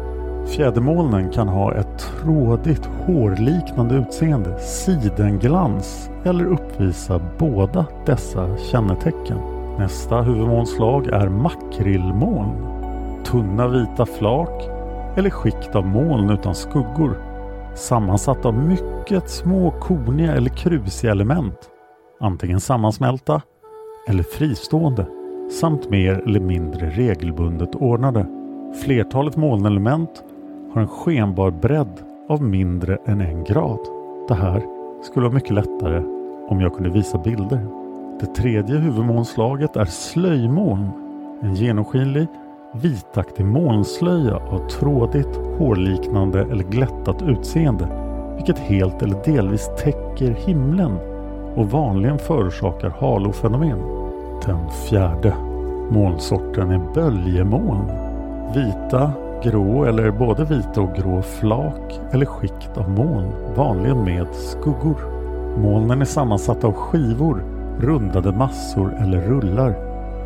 Fjädermolnen 0.47 1.31
kan 1.31 1.49
ha 1.49 1.75
ett 1.75 1.99
trådigt 1.99 2.89
hårliknande 3.07 3.95
utseende, 3.95 4.59
sidenglans 4.59 6.11
eller 6.25 6.45
uppvisa 6.45 7.21
båda 7.39 7.87
dessa 8.07 8.57
kännetecken. 8.57 9.39
Nästa 9.79 10.21
huvudmolnslag 10.23 11.07
är 11.07 11.29
makrillmoln. 11.29 12.67
Tunna 13.25 13.69
vita 13.69 14.07
flak 14.07 14.63
eller 15.17 15.31
skikt 15.31 15.77
av 15.77 15.87
moln 15.87 16.31
utan 16.31 16.55
skuggor. 16.55 17.17
Sammansatt 17.75 18.47
av 18.47 18.55
mycket 18.55 19.31
små 19.31 19.71
koniga 19.71 20.33
eller 20.33 20.51
krusiga 20.51 21.11
element. 21.11 21.59
Antingen 22.21 22.61
sammansmälta 22.61 23.43
eller 24.09 24.23
fristående 24.23 25.07
samt 25.61 25.91
mer 25.91 26.23
eller 26.27 26.41
mindre 26.41 26.91
regelbundet 26.91 27.75
ordnade. 27.75 28.27
Flertalet 28.85 29.37
molnelement 29.37 30.25
har 30.75 30.81
en 30.81 30.89
skenbar 30.89 31.51
bredd 31.51 32.01
av 32.29 32.43
mindre 32.43 32.99
än 33.07 33.21
en 33.21 33.45
grad. 33.45 33.79
Det 34.29 34.35
här 34.35 34.63
skulle 35.03 35.25
vara 35.27 35.35
mycket 35.35 35.55
lättare 35.55 36.03
om 36.49 36.61
jag 36.61 36.75
kunde 36.75 36.91
visa 36.91 37.19
bilder. 37.19 37.67
Det 38.21 38.27
tredje 38.27 38.77
huvudmolnslaget 38.77 39.77
är 39.77 39.85
slöjmoln. 39.85 40.91
En 41.41 41.55
genomskinlig 41.55 42.27
vitaktig 42.75 43.45
molnslöja 43.45 44.37
av 44.37 44.69
trådigt, 44.69 45.41
hårliknande 45.59 46.41
eller 46.41 46.65
glättat 46.65 47.23
utseende 47.23 47.89
vilket 48.37 48.59
helt 48.59 49.03
eller 49.03 49.25
delvis 49.25 49.71
täcker 49.79 50.31
himlen 50.31 50.99
och 51.55 51.71
vanligen 51.71 52.19
förorsakar 52.19 52.91
halofenomen. 53.01 53.79
Den 54.47 54.71
fjärde 54.71 55.35
molnsorten 55.91 56.71
är 56.71 56.81
böljemoln. 56.95 57.87
Vita, 58.55 59.13
grå 59.43 59.85
eller 59.85 60.11
både 60.11 60.45
vita 60.45 60.81
och 60.81 60.95
grå 60.97 61.23
flak 61.23 62.01
eller 62.13 62.27
skikt 62.27 62.77
av 62.77 62.91
moln, 62.91 63.33
vanligen 63.57 64.05
med 64.05 64.27
skuggor. 64.35 64.97
Molnen 65.59 66.01
är 66.01 66.05
sammansatta 66.05 66.67
av 66.67 66.73
skivor, 66.73 67.45
rundade 67.79 68.33
massor 68.33 68.95
eller 69.01 69.21
rullar, 69.21 69.75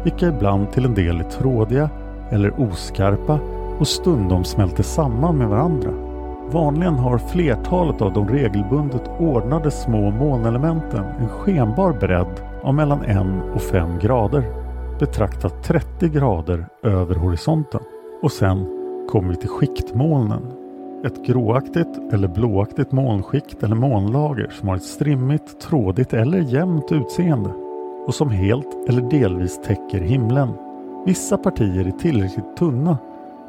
vilka 0.05 0.29
ibland 0.29 0.73
till 0.73 0.85
en 0.85 0.95
del 0.95 1.21
är 1.21 1.25
trådiga 1.25 1.91
eller 2.31 2.61
oskarpa 2.61 3.39
och 3.79 3.89
stundom 3.89 4.45
smälter 4.45 4.83
samman 4.83 5.39
med 5.39 5.49
varandra. 5.49 5.91
Vanligen 6.51 6.95
har 6.95 7.19
flertalet 7.19 8.03
av 8.03 8.13
de 8.13 8.29
regelbundet 8.29 9.11
ordnade 9.19 9.71
små 9.71 10.11
molnelementen 10.11 11.05
en 11.05 11.29
skenbar 11.29 11.93
bredd 11.93 12.41
av 12.63 12.75
mellan 12.75 13.05
1 13.05 13.19
och 13.55 13.63
5 13.63 13.99
grader, 13.99 14.45
betraktat 14.99 15.63
30 15.63 16.09
grader 16.09 16.67
över 16.83 17.15
horisonten. 17.15 17.81
Och 18.23 18.33
sen 18.33 18.76
kommer 19.17 19.31
vi 19.31 19.37
till 19.37 19.49
skiktmolnen. 19.49 20.43
Ett 21.05 21.27
gråaktigt 21.27 22.13
eller 22.13 22.29
blåaktigt 22.29 22.93
molnskikt 22.93 23.63
eller 23.63 23.77
molnlager 23.77 24.51
som 24.51 24.69
har 24.69 24.77
ett 24.77 24.83
strimmigt, 24.83 25.61
trådigt 25.61 26.13
eller 26.13 26.39
jämnt 26.39 26.93
utseende 26.93 27.51
och 28.07 28.15
som 28.15 28.31
helt 28.31 28.89
eller 28.89 29.03
delvis 29.11 29.61
täcker 29.63 30.01
himlen. 30.01 30.49
Vissa 31.07 31.39
partier 31.39 31.87
är 31.87 31.91
tillräckligt 31.91 32.57
tunna 32.57 32.99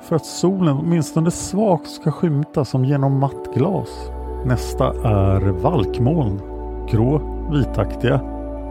för 0.01 0.15
att 0.15 0.25
solen 0.25 0.77
åtminstone 0.77 1.31
svagt 1.31 1.89
ska 1.89 2.11
skymta 2.11 2.65
som 2.65 2.85
genom 2.85 3.19
matt 3.19 3.53
glas. 3.55 4.11
Nästa 4.45 4.85
är 5.03 5.41
valkmoln. 5.41 6.41
Grå, 6.89 7.21
vitaktiga 7.51 8.21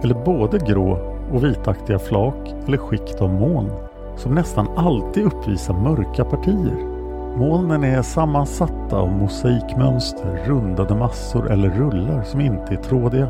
eller 0.03 0.25
både 0.25 0.59
grå 0.59 0.99
och 1.33 1.45
vitaktiga 1.45 1.99
flak 1.99 2.55
eller 2.67 2.79
skikt 2.79 3.21
av 3.21 3.31
moln 3.31 3.71
som 4.17 4.35
nästan 4.35 4.69
alltid 4.77 5.25
uppvisar 5.25 5.75
mörka 5.75 6.25
partier. 6.25 6.97
Molnen 7.37 7.85
är 7.85 8.03
sammansatta 8.03 8.97
av 8.97 9.13
mosaikmönster, 9.13 10.45
rundade 10.47 10.95
massor 10.95 11.51
eller 11.53 11.71
rullar 11.71 12.23
som 12.23 12.41
inte 12.41 12.75
är 12.75 12.83
trådiga 12.83 13.29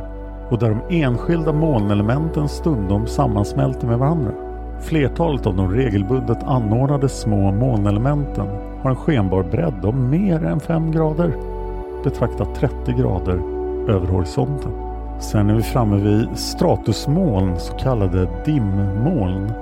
och 0.50 0.58
där 0.58 0.68
de 0.68 1.02
enskilda 1.02 1.52
molnelementen 1.52 2.48
stundom 2.48 3.06
sammansmälter 3.06 3.86
med 3.86 3.98
varandra. 3.98 4.32
Flertalet 4.80 5.46
av 5.46 5.56
de 5.56 5.72
regelbundet 5.72 6.42
anordnade 6.42 7.08
små 7.08 7.52
molnelementen 7.52 8.46
har 8.82 8.90
en 8.90 8.96
skenbar 8.96 9.42
bredd 9.42 9.84
av 9.84 9.94
mer 9.94 10.44
än 10.44 10.60
5 10.60 10.92
grader, 10.92 11.36
betraktat 12.04 12.54
30 12.54 12.92
grader 12.92 13.40
över 13.88 14.06
horisonten. 14.06 14.72
Sen 15.18 15.50
är 15.50 15.54
vi 15.54 15.62
framme 15.62 15.96
vid 15.96 16.38
stratusmoln, 16.38 17.58
så 17.58 17.72
kallade 17.72 18.28
dimmoln. 18.44 19.52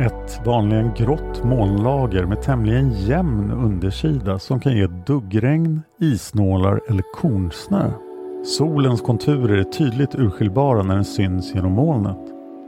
Ett 0.00 0.46
vanligen 0.46 0.94
grått 0.94 1.44
molnlager 1.44 2.24
med 2.26 2.42
tämligen 2.42 2.90
jämn 2.90 3.50
undersida 3.50 4.38
som 4.38 4.60
kan 4.60 4.76
ge 4.76 4.86
duggregn, 4.86 5.82
isnålar 6.00 6.80
eller 6.88 7.02
kornsnö. 7.14 7.90
Solens 8.44 9.00
konturer 9.00 9.58
är 9.58 9.62
tydligt 9.64 10.14
urskiljbara 10.14 10.82
när 10.82 10.94
den 10.94 11.04
syns 11.04 11.54
genom 11.54 11.72
molnet. 11.72 12.18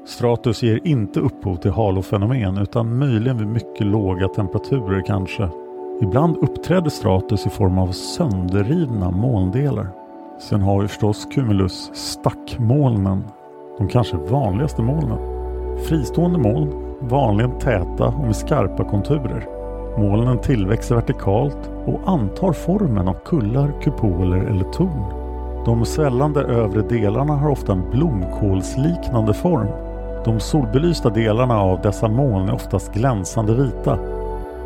Stratus 0.06 0.62
ger 0.62 0.80
inte 0.84 1.20
upphov 1.20 1.56
till 1.56 1.70
halofenomen 1.70 2.58
utan 2.58 2.98
möjligen 2.98 3.38
vid 3.38 3.48
mycket 3.48 3.86
låga 3.86 4.28
temperaturer 4.28 5.02
kanske. 5.06 5.48
Ibland 6.02 6.36
uppträder 6.36 6.90
stratus 6.90 7.46
i 7.46 7.50
form 7.50 7.78
av 7.78 7.92
sönderrivna 7.92 9.10
molndelar. 9.10 9.88
Sen 10.40 10.62
har 10.62 10.82
vi 10.82 10.88
förstås 10.88 11.28
cumulus 11.34 11.90
stackmolnen. 11.94 13.24
De 13.78 13.88
kanske 13.88 14.16
vanligaste 14.16 14.82
molnen. 14.82 15.18
Fristående 15.78 16.38
moln, 16.38 16.91
vanligen 17.08 17.58
täta 17.58 18.06
och 18.06 18.24
med 18.24 18.36
skarpa 18.36 18.84
konturer. 18.84 19.46
Molnen 19.98 20.38
tillväxer 20.38 20.94
vertikalt 20.94 21.70
och 21.86 22.00
antar 22.06 22.52
formen 22.52 23.08
av 23.08 23.16
kullar, 23.24 23.72
kupoler 23.82 24.36
eller 24.36 24.64
torn. 24.64 25.22
De 25.64 25.84
svällande 25.84 26.40
övre 26.40 26.82
delarna 26.82 27.32
har 27.36 27.50
ofta 27.50 27.72
en 27.72 27.90
blomkålsliknande 27.90 29.34
form 29.34 29.68
De 30.24 30.40
solbelysta 30.40 31.10
delarna 31.10 31.60
av 31.60 31.80
dessa 31.80 32.08
moln 32.08 32.48
är 32.48 32.54
oftast 32.54 32.94
glänsande 32.94 33.54
vita 33.54 33.98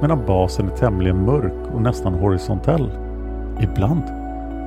medan 0.01 0.27
basen 0.27 0.71
är 0.71 0.77
tämligen 0.77 1.25
mörk 1.25 1.75
och 1.75 1.83
nästan 1.83 2.15
horisontell. 2.15 2.91
Ibland 3.61 4.03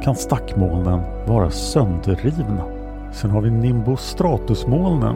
kan 0.04 0.16
stackmolnen 0.16 1.02
vara 1.28 1.50
sönderrivna. 1.50 2.64
Sen 3.12 3.32
har 3.32 3.42
vi 3.42 3.52
nimbostratusmolnen, 3.52 5.16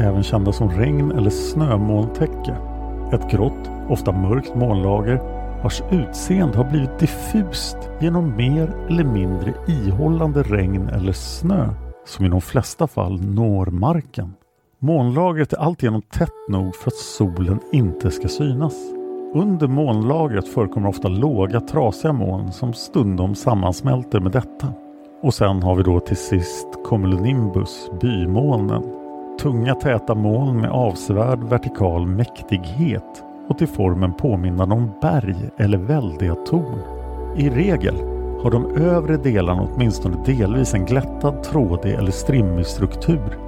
även 0.00 0.22
kända 0.22 0.52
som 0.52 0.70
regn 0.70 1.12
eller 1.12 1.30
snömolntäcke. 1.30 2.56
Ett 3.12 3.30
grått, 3.30 3.70
ofta 3.88 4.12
mörkt 4.12 4.54
molnlager 4.54 5.20
vars 5.62 5.82
utseende 5.90 6.56
har 6.56 6.64
blivit 6.64 6.98
diffust 6.98 7.76
genom 8.00 8.36
mer 8.36 8.74
eller 8.88 9.04
mindre 9.04 9.54
ihållande 9.66 10.42
regn 10.42 10.88
eller 10.88 11.12
snö 11.12 11.68
som 12.06 12.24
i 12.24 12.28
de 12.28 12.40
flesta 12.40 12.86
fall 12.86 13.20
når 13.20 13.66
marken. 13.66 14.34
Molnlagret 14.78 15.52
är 15.52 15.58
alltigenom 15.58 16.02
tätt 16.02 16.48
nog 16.48 16.76
för 16.76 16.90
att 16.90 16.96
solen 16.96 17.60
inte 17.72 18.10
ska 18.10 18.28
synas. 18.28 18.74
Under 19.34 19.68
molnlagret 19.68 20.48
förekommer 20.48 20.88
ofta 20.88 21.08
låga 21.08 21.60
trasiga 21.60 22.12
moln 22.12 22.52
som 22.52 22.72
stundom 22.72 23.34
sammansmälter 23.34 24.20
med 24.20 24.32
detta. 24.32 24.72
Och 25.22 25.34
sen 25.34 25.62
har 25.62 25.74
vi 25.74 25.82
då 25.82 26.00
till 26.00 26.16
sist 26.16 26.68
cumulonimbus, 26.84 27.90
bymolnen. 28.00 28.99
Tunga 29.40 29.74
täta 29.74 30.14
moln 30.14 30.60
med 30.60 30.70
avsevärd 30.70 31.38
vertikal 31.38 32.06
mäktighet 32.06 33.24
och 33.48 33.58
till 33.58 33.68
formen 33.68 34.12
påminnande 34.12 34.74
om 34.74 34.92
berg 35.02 35.36
eller 35.56 35.78
väldiga 35.78 36.34
torn. 36.34 36.80
I 37.36 37.50
regel 37.50 37.94
har 38.42 38.50
de 38.50 38.76
övre 38.76 39.16
delarna 39.16 39.68
åtminstone 39.74 40.24
delvis 40.26 40.74
en 40.74 40.84
glättad, 40.84 41.42
trådig 41.42 41.92
eller 41.92 42.10
strimmig 42.10 42.66
struktur 42.66 43.38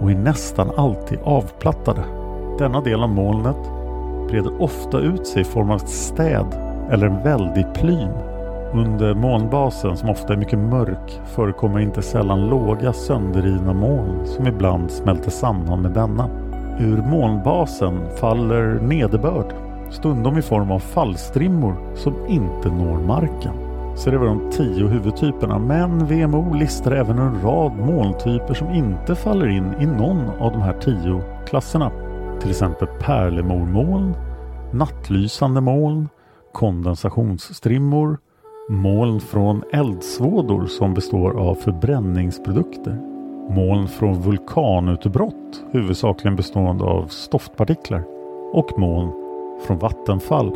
och 0.00 0.10
är 0.10 0.14
nästan 0.14 0.70
alltid 0.76 1.18
avplattade. 1.24 2.04
Denna 2.58 2.80
del 2.80 3.02
av 3.02 3.10
molnet 3.10 3.70
breder 4.28 4.62
ofta 4.62 4.98
ut 4.98 5.26
sig 5.26 5.42
i 5.42 5.44
form 5.44 5.70
av 5.70 5.76
ett 5.76 5.88
städ 5.88 6.46
eller 6.90 7.06
en 7.06 7.22
väldig 7.22 7.74
plym. 7.74 8.29
Under 8.74 9.14
molnbasen 9.14 9.96
som 9.96 10.08
ofta 10.08 10.32
är 10.32 10.36
mycket 10.36 10.58
mörk 10.58 11.20
förekommer 11.34 11.80
inte 11.80 12.02
sällan 12.02 12.48
låga 12.48 12.92
sönderrivna 12.92 13.72
moln 13.72 14.26
som 14.26 14.46
ibland 14.46 14.90
smälter 14.90 15.30
samman 15.30 15.82
med 15.82 15.90
denna. 15.90 16.28
Ur 16.80 17.02
molnbasen 17.02 18.16
faller 18.16 18.80
nederbörd, 18.80 19.54
stundom 19.90 20.38
i 20.38 20.42
form 20.42 20.70
av 20.70 20.78
fallstrimmor 20.78 21.96
som 21.96 22.26
inte 22.28 22.68
når 22.68 22.98
marken. 22.98 23.52
Så 23.96 24.10
det 24.10 24.18
var 24.18 24.26
de 24.26 24.50
tio 24.50 24.86
huvudtyperna 24.86 25.58
men 25.58 26.06
VMO 26.06 26.54
listar 26.54 26.92
även 26.92 27.18
en 27.18 27.42
rad 27.42 27.72
molntyper 27.72 28.54
som 28.54 28.70
inte 28.70 29.14
faller 29.14 29.48
in 29.48 29.74
i 29.80 29.86
någon 29.86 30.30
av 30.38 30.52
de 30.52 30.62
här 30.62 30.80
tio 30.80 31.22
klasserna. 31.46 31.90
Till 32.40 32.50
exempel 32.50 32.88
pärlemormoln, 33.00 34.14
nattlysande 34.72 35.60
moln, 35.60 36.08
kondensationsstrimmor, 36.52 38.18
moln 38.70 39.20
från 39.20 39.62
eldsvådor 39.72 40.66
som 40.66 40.94
består 40.94 41.38
av 41.38 41.54
förbränningsprodukter, 41.54 43.00
moln 43.48 43.88
från 43.88 44.22
vulkanutbrott 44.22 45.64
huvudsakligen 45.70 46.36
bestående 46.36 46.84
av 46.84 47.06
stoftpartiklar 47.06 48.04
och 48.52 48.78
moln 48.78 49.12
från 49.66 49.78
vattenfall. 49.78 50.52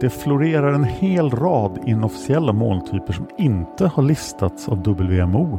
Det 0.00 0.10
florerar 0.10 0.72
en 0.72 0.84
hel 0.84 1.30
rad 1.30 1.78
inofficiella 1.86 2.52
molntyper 2.52 3.12
som 3.12 3.26
inte 3.38 3.86
har 3.86 4.02
listats 4.02 4.68
av 4.68 4.78
WMO. 4.78 5.58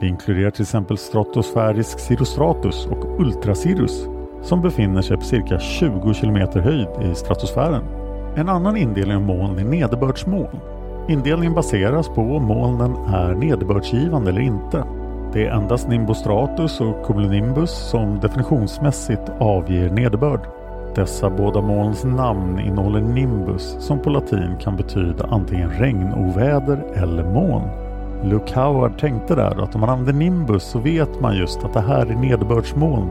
Det 0.00 0.06
inkluderar 0.06 0.50
till 0.50 0.62
exempel 0.62 0.98
stratosfärisk 0.98 1.98
cirrostratus 1.98 2.86
och 2.86 3.20
ultracirrus 3.20 4.06
som 4.42 4.62
befinner 4.62 5.02
sig 5.02 5.16
på 5.16 5.22
cirka 5.22 5.58
20 5.58 6.14
km 6.14 6.36
höjd 6.62 6.88
i 7.02 7.14
stratosfären. 7.14 7.82
En 8.36 8.48
annan 8.48 8.76
indelning 8.76 9.16
av 9.16 9.22
moln 9.22 9.58
är 9.58 9.64
nederbördsmoln. 9.64 10.73
Indelningen 11.08 11.54
baseras 11.54 12.08
på 12.08 12.20
om 12.20 12.44
molnen 12.44 12.96
är 13.14 13.34
nederbördsgivande 13.34 14.30
eller 14.30 14.40
inte. 14.40 14.84
Det 15.32 15.46
är 15.46 15.50
endast 15.50 15.88
nimbostratus 15.88 16.80
och 16.80 17.06
cumulonimbus 17.06 17.70
som 17.70 18.20
definitionsmässigt 18.20 19.22
avger 19.38 19.90
nederbörd. 19.90 20.40
Dessa 20.94 21.30
båda 21.30 21.60
molns 21.60 22.04
namn 22.04 22.60
innehåller 22.60 23.00
nimbus 23.00 23.76
som 23.78 23.98
på 23.98 24.10
latin 24.10 24.56
kan 24.60 24.76
betyda 24.76 25.26
antingen 25.30 25.70
regnoväder 25.70 26.84
eller 26.94 27.24
moln. 27.24 27.68
Luke 28.22 28.60
Howard 28.60 28.98
tänkte 28.98 29.34
där 29.34 29.62
att 29.62 29.74
om 29.74 29.80
man 29.80 29.90
använder 29.90 30.12
nimbus 30.12 30.62
så 30.62 30.78
vet 30.78 31.20
man 31.20 31.36
just 31.36 31.64
att 31.64 31.72
det 31.72 31.80
här 31.80 32.06
är 32.06 32.14
nederbördsmoln 32.14 33.08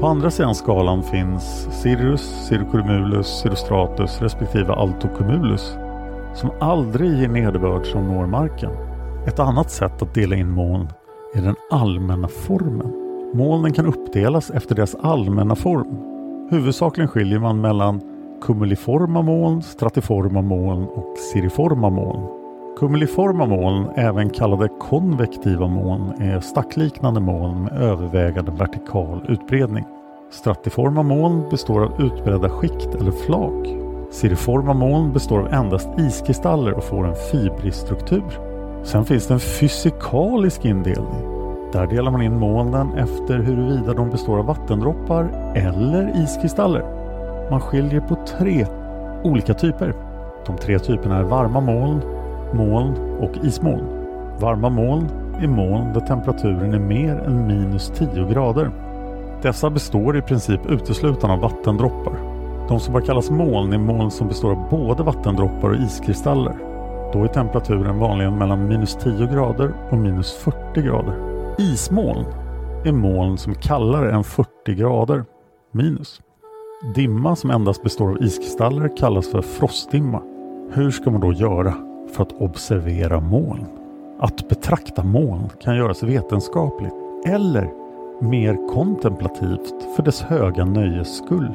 på 0.00 0.06
andra 0.06 0.30
sidan 0.30 0.54
skalan 0.54 1.02
finns 1.02 1.68
Cirrus, 1.82 2.46
Cirrocumulus, 2.48 3.40
Cirrostratus 3.40 4.22
respektive 4.22 4.72
Altocumulus 4.72 5.76
som 6.36 6.50
aldrig 6.60 7.18
ger 7.18 7.28
nederbörd 7.28 7.86
som 7.86 8.08
når 8.08 8.26
marken. 8.26 8.70
Ett 9.26 9.38
annat 9.38 9.70
sätt 9.70 10.02
att 10.02 10.14
dela 10.14 10.36
in 10.36 10.50
moln 10.50 10.88
är 11.34 11.42
den 11.42 11.56
allmänna 11.70 12.28
formen. 12.28 12.92
Molnen 13.34 13.72
kan 13.72 13.86
uppdelas 13.86 14.50
efter 14.50 14.74
deras 14.74 14.94
allmänna 14.94 15.54
form. 15.54 15.98
Huvudsakligen 16.50 17.08
skiljer 17.08 17.38
man 17.38 17.60
mellan 17.60 18.00
kumuliforma 18.42 19.22
moln, 19.22 19.62
stratiforma 19.62 20.42
moln 20.42 20.84
och 20.84 21.18
Siriforma 21.18 21.90
moln. 21.90 22.26
Kumuliforma 22.78 23.46
moln, 23.46 23.88
även 23.94 24.30
kallade 24.30 24.68
konvektiva 24.68 25.66
moln, 25.66 26.12
är 26.18 26.40
stackliknande 26.40 27.20
moln 27.20 27.62
med 27.62 27.72
övervägande 27.72 28.52
vertikal 28.52 29.24
utbredning. 29.28 29.84
Stratiforma 30.30 31.02
moln 31.02 31.42
består 31.50 31.84
av 31.84 32.02
utbredda 32.02 32.48
skikt 32.48 32.94
eller 32.94 33.12
flak. 33.12 33.85
Siriforma 34.16 34.74
moln 34.74 35.12
består 35.12 35.38
av 35.38 35.52
endast 35.52 35.88
iskristaller 35.98 36.72
och 36.72 36.84
får 36.84 37.06
en 37.06 37.14
fibrig 37.14 37.74
struktur. 37.74 38.24
Sen 38.84 39.04
finns 39.04 39.26
det 39.26 39.34
en 39.34 39.40
fysikalisk 39.40 40.64
indelning. 40.64 41.22
Där 41.72 41.86
delar 41.86 42.10
man 42.10 42.22
in 42.22 42.38
molnen 42.38 42.94
efter 42.94 43.38
huruvida 43.38 43.94
de 43.94 44.10
består 44.10 44.38
av 44.38 44.46
vattendroppar 44.46 45.52
eller 45.56 46.22
iskristaller. 46.24 46.84
Man 47.50 47.60
skiljer 47.60 48.00
på 48.00 48.16
tre 48.38 48.66
olika 49.24 49.54
typer. 49.54 49.94
De 50.46 50.56
tre 50.56 50.78
typerna 50.78 51.16
är 51.16 51.22
varma 51.22 51.60
moln, 51.60 52.00
moln 52.52 53.18
och 53.20 53.44
ismoln. 53.44 53.86
Varma 54.38 54.68
moln 54.68 55.08
är 55.42 55.48
moln 55.48 55.92
där 55.92 56.00
temperaturen 56.00 56.74
är 56.74 56.78
mer 56.78 57.16
än 57.16 57.46
minus 57.46 57.92
10 57.96 58.28
grader. 58.28 58.70
Dessa 59.42 59.70
består 59.70 60.16
i 60.16 60.22
princip 60.22 60.66
uteslutande 60.66 61.34
av 61.34 61.40
vattendroppar. 61.40 62.25
De 62.68 62.80
som 62.80 62.92
bara 62.92 63.02
kallas 63.04 63.30
moln 63.30 63.72
är 63.72 63.78
moln 63.78 64.10
som 64.10 64.28
består 64.28 64.50
av 64.50 64.68
både 64.70 65.02
vattendroppar 65.02 65.68
och 65.68 65.76
iskristaller. 65.76 66.56
Då 67.12 67.24
är 67.24 67.28
temperaturen 67.28 67.98
vanligen 67.98 68.38
mellan 68.38 68.68
minus 68.68 68.94
10 68.94 69.26
grader 69.26 69.72
och 69.90 69.98
minus 69.98 70.32
40 70.32 70.82
grader. 70.82 71.14
Ismoln 71.58 72.24
är 72.84 72.92
moln 72.92 73.38
som 73.38 73.52
är 73.52 73.56
kallare 73.56 74.12
än 74.12 74.24
40 74.24 74.74
grader 74.74 75.24
minus. 75.72 76.20
Dimma 76.94 77.36
som 77.36 77.50
endast 77.50 77.82
består 77.82 78.10
av 78.10 78.22
iskristaller 78.22 78.96
kallas 78.96 79.30
för 79.30 79.42
frostdimma. 79.42 80.22
Hur 80.72 80.90
ska 80.90 81.10
man 81.10 81.20
då 81.20 81.32
göra 81.32 81.74
för 82.12 82.22
att 82.22 82.32
observera 82.32 83.20
moln. 83.20 83.66
Att 84.20 84.48
betrakta 84.48 85.04
moln 85.04 85.48
kan 85.62 85.76
göras 85.76 86.02
vetenskapligt 86.02 86.94
eller 87.26 87.72
mer 88.20 88.68
kontemplativt 88.74 89.94
för 89.96 90.02
dess 90.02 90.22
höga 90.22 90.64
nöjes 90.64 91.16
skull. 91.16 91.52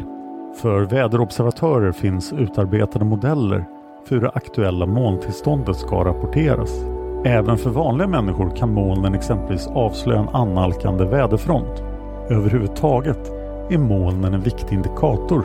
För 0.56 0.82
väderobservatörer 0.82 1.92
finns 1.92 2.34
utarbetade 2.34 3.06
modeller 3.06 3.66
för 4.08 4.16
hur 4.16 4.22
det 4.22 4.30
aktuella 4.30 4.86
molntillståndet 4.86 5.76
ska 5.76 6.06
rapporteras. 6.06 6.70
Även 7.26 7.58
för 7.58 7.70
vanliga 7.70 8.08
människor 8.08 8.56
kan 8.56 8.74
molnen 8.74 9.14
exempelvis 9.14 9.68
avslöja 9.68 10.20
en 10.20 10.30
annalkande 10.30 11.06
väderfront. 11.06 11.84
Överhuvudtaget 12.30 13.32
är 13.70 13.78
molnen 13.78 14.34
en 14.34 14.42
viktig 14.42 14.76
indikator 14.76 15.44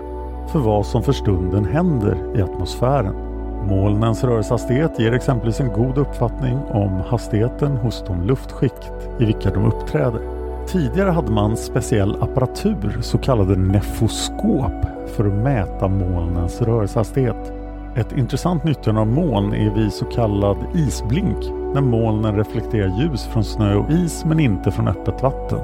för 0.52 0.58
vad 0.58 0.86
som 0.86 1.02
för 1.02 1.12
stunden 1.12 1.64
händer 1.64 2.38
i 2.38 2.42
atmosfären. 2.42 3.14
Molnens 3.68 4.24
rörelsehastighet 4.24 4.98
ger 4.98 5.12
exempelvis 5.12 5.60
en 5.60 5.72
god 5.72 5.98
uppfattning 5.98 6.58
om 6.70 7.02
hastigheten 7.08 7.76
hos 7.76 8.04
de 8.06 8.22
luftskikt 8.22 8.90
i 9.20 9.24
vilka 9.24 9.50
de 9.50 9.66
uppträder. 9.66 10.20
Tidigare 10.66 11.10
hade 11.10 11.30
man 11.30 11.56
speciell 11.56 12.22
apparatur, 12.22 12.98
så 13.00 13.18
kallade 13.18 13.56
nefoskop, 13.56 14.95
för 15.16 15.26
att 15.26 15.32
mäta 15.32 15.88
molnens 15.88 16.62
rörelsehastighet. 16.62 17.52
Ett 17.96 18.12
intressant 18.12 18.64
nyttjande 18.64 19.00
av 19.00 19.06
moln 19.06 19.54
är 19.54 19.74
vid 19.74 19.92
så 19.92 20.04
kallad 20.04 20.56
isblink, 20.74 21.44
när 21.74 21.80
molnen 21.80 22.36
reflekterar 22.36 23.00
ljus 23.00 23.26
från 23.26 23.44
snö 23.44 23.74
och 23.74 23.90
is 23.90 24.24
men 24.24 24.40
inte 24.40 24.70
från 24.70 24.88
öppet 24.88 25.22
vatten. 25.22 25.58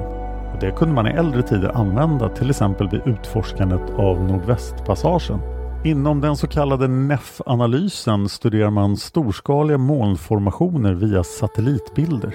Och 0.53 0.59
det 0.59 0.71
kunde 0.71 0.95
man 0.95 1.07
i 1.07 1.09
äldre 1.09 1.41
tider 1.41 1.77
använda 1.77 2.29
till 2.29 2.49
exempel 2.49 2.89
vid 2.89 3.01
utforskandet 3.05 3.93
av 3.97 4.23
Nordvästpassagen. 4.23 5.39
Inom 5.83 6.21
den 6.21 6.37
så 6.37 6.47
kallade 6.47 6.87
NEF-analysen 6.87 8.29
studerar 8.29 8.69
man 8.69 8.97
storskaliga 8.97 9.77
molnformationer 9.77 10.93
via 10.93 11.23
satellitbilder. 11.23 12.33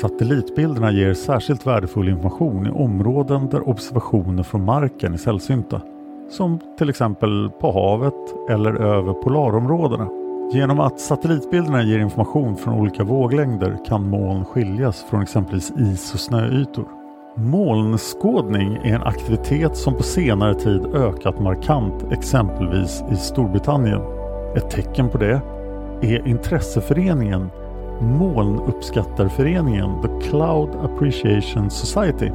Satellitbilderna 0.00 0.92
ger 0.92 1.14
särskilt 1.14 1.66
värdefull 1.66 2.08
information 2.08 2.66
i 2.66 2.70
områden 2.70 3.48
där 3.48 3.68
observationer 3.68 4.42
från 4.42 4.64
marken 4.64 5.12
är 5.12 5.18
sällsynta. 5.18 5.80
Som 6.32 6.60
till 6.78 6.90
exempel 6.90 7.50
på 7.60 7.72
havet 7.72 8.14
eller 8.50 8.74
över 8.74 9.12
polarområdena. 9.12 10.08
Genom 10.52 10.80
att 10.80 11.00
satellitbilderna 11.00 11.82
ger 11.82 11.98
information 11.98 12.56
från 12.56 12.80
olika 12.80 13.04
våglängder 13.04 13.78
kan 13.86 14.08
moln 14.08 14.44
skiljas 14.44 15.04
från 15.10 15.22
exempelvis 15.22 15.70
is 15.70 16.14
och 16.14 16.20
snöytor. 16.20 16.84
Molnskådning 17.34 18.76
är 18.76 18.94
en 18.94 19.02
aktivitet 19.02 19.76
som 19.76 19.94
på 19.94 20.02
senare 20.02 20.54
tid 20.54 20.86
ökat 20.94 21.40
markant 21.40 22.12
exempelvis 22.12 23.04
i 23.12 23.16
Storbritannien. 23.16 24.00
Ett 24.56 24.70
tecken 24.70 25.08
på 25.08 25.18
det 25.18 25.40
är 26.02 26.28
intresseföreningen 26.28 27.50
Molnuppskattarföreningen 28.00 30.02
The 30.02 30.28
Cloud 30.28 30.70
Appreciation 30.84 31.70
Society 31.70 32.30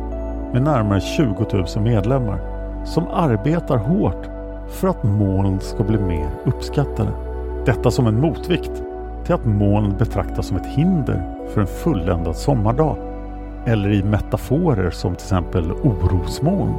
med 0.53 0.61
närmare 0.61 1.01
20 1.01 1.45
000 1.53 1.83
medlemmar 1.83 2.56
som 2.87 3.07
arbetar 3.07 3.77
hårt 3.77 4.29
för 4.69 4.87
att 4.87 5.03
moln 5.03 5.59
ska 5.59 5.83
bli 5.83 5.97
mer 5.97 6.29
uppskattade. 6.45 7.11
Detta 7.65 7.91
som 7.91 8.07
en 8.07 8.21
motvikt 8.21 8.83
till 9.25 9.33
att 9.33 9.45
moln 9.45 9.97
betraktas 9.97 10.47
som 10.47 10.57
ett 10.57 10.65
hinder 10.65 11.47
för 11.53 11.61
en 11.61 11.67
fulländad 11.67 12.35
sommardag 12.35 12.97
eller 13.65 13.91
i 13.91 14.03
metaforer 14.03 14.89
som 14.91 15.15
till 15.15 15.25
exempel 15.25 15.71
orosmoln. 15.71 16.73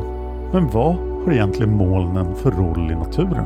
Men 0.52 0.68
vad 0.68 0.94
har 0.94 1.32
egentligen 1.32 1.76
molnen 1.76 2.34
för 2.34 2.50
roll 2.50 2.90
i 2.90 2.94
naturen? 2.94 3.44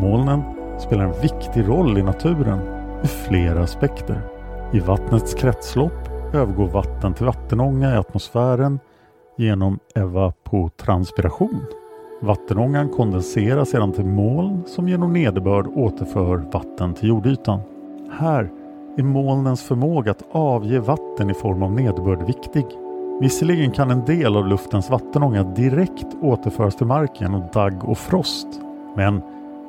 Molnen 0.00 0.42
spelar 0.78 1.04
en 1.04 1.20
viktig 1.20 1.68
roll 1.68 1.98
i 1.98 2.02
naturen 2.02 2.58
ur 3.02 3.06
flera 3.06 3.62
aspekter. 3.62 4.20
I 4.72 4.80
vattnets 4.80 5.34
kretslopp 5.34 6.08
övergår 6.34 6.66
vatten 6.66 7.14
till 7.14 7.26
vattenånga 7.26 7.94
i 7.94 7.96
atmosfären 7.96 8.80
genom 9.36 9.78
evapotranspiration. 9.94 11.66
Vattenångan 12.20 12.88
kondenseras 12.88 13.68
sedan 13.68 13.92
till 13.92 14.04
moln 14.04 14.62
som 14.66 14.88
genom 14.88 15.12
nederbörd 15.12 15.66
återför 15.66 16.36
vatten 16.52 16.94
till 16.94 17.08
jordytan. 17.08 17.60
Här 18.10 18.50
är 18.96 19.02
molnens 19.02 19.62
förmåga 19.62 20.10
att 20.10 20.24
avge 20.30 20.80
vatten 20.80 21.30
i 21.30 21.34
form 21.34 21.62
av 21.62 21.72
nederbörd 21.72 22.26
viktig. 22.26 22.64
Visserligen 23.20 23.70
kan 23.70 23.90
en 23.90 24.04
del 24.04 24.36
av 24.36 24.46
luftens 24.46 24.90
vattenånga 24.90 25.42
direkt 25.42 26.06
återföras 26.22 26.76
till 26.76 26.86
marken 26.86 27.34
och 27.34 27.52
dagg 27.52 27.84
och 27.84 27.98
frost. 27.98 28.48
Men 28.96 29.22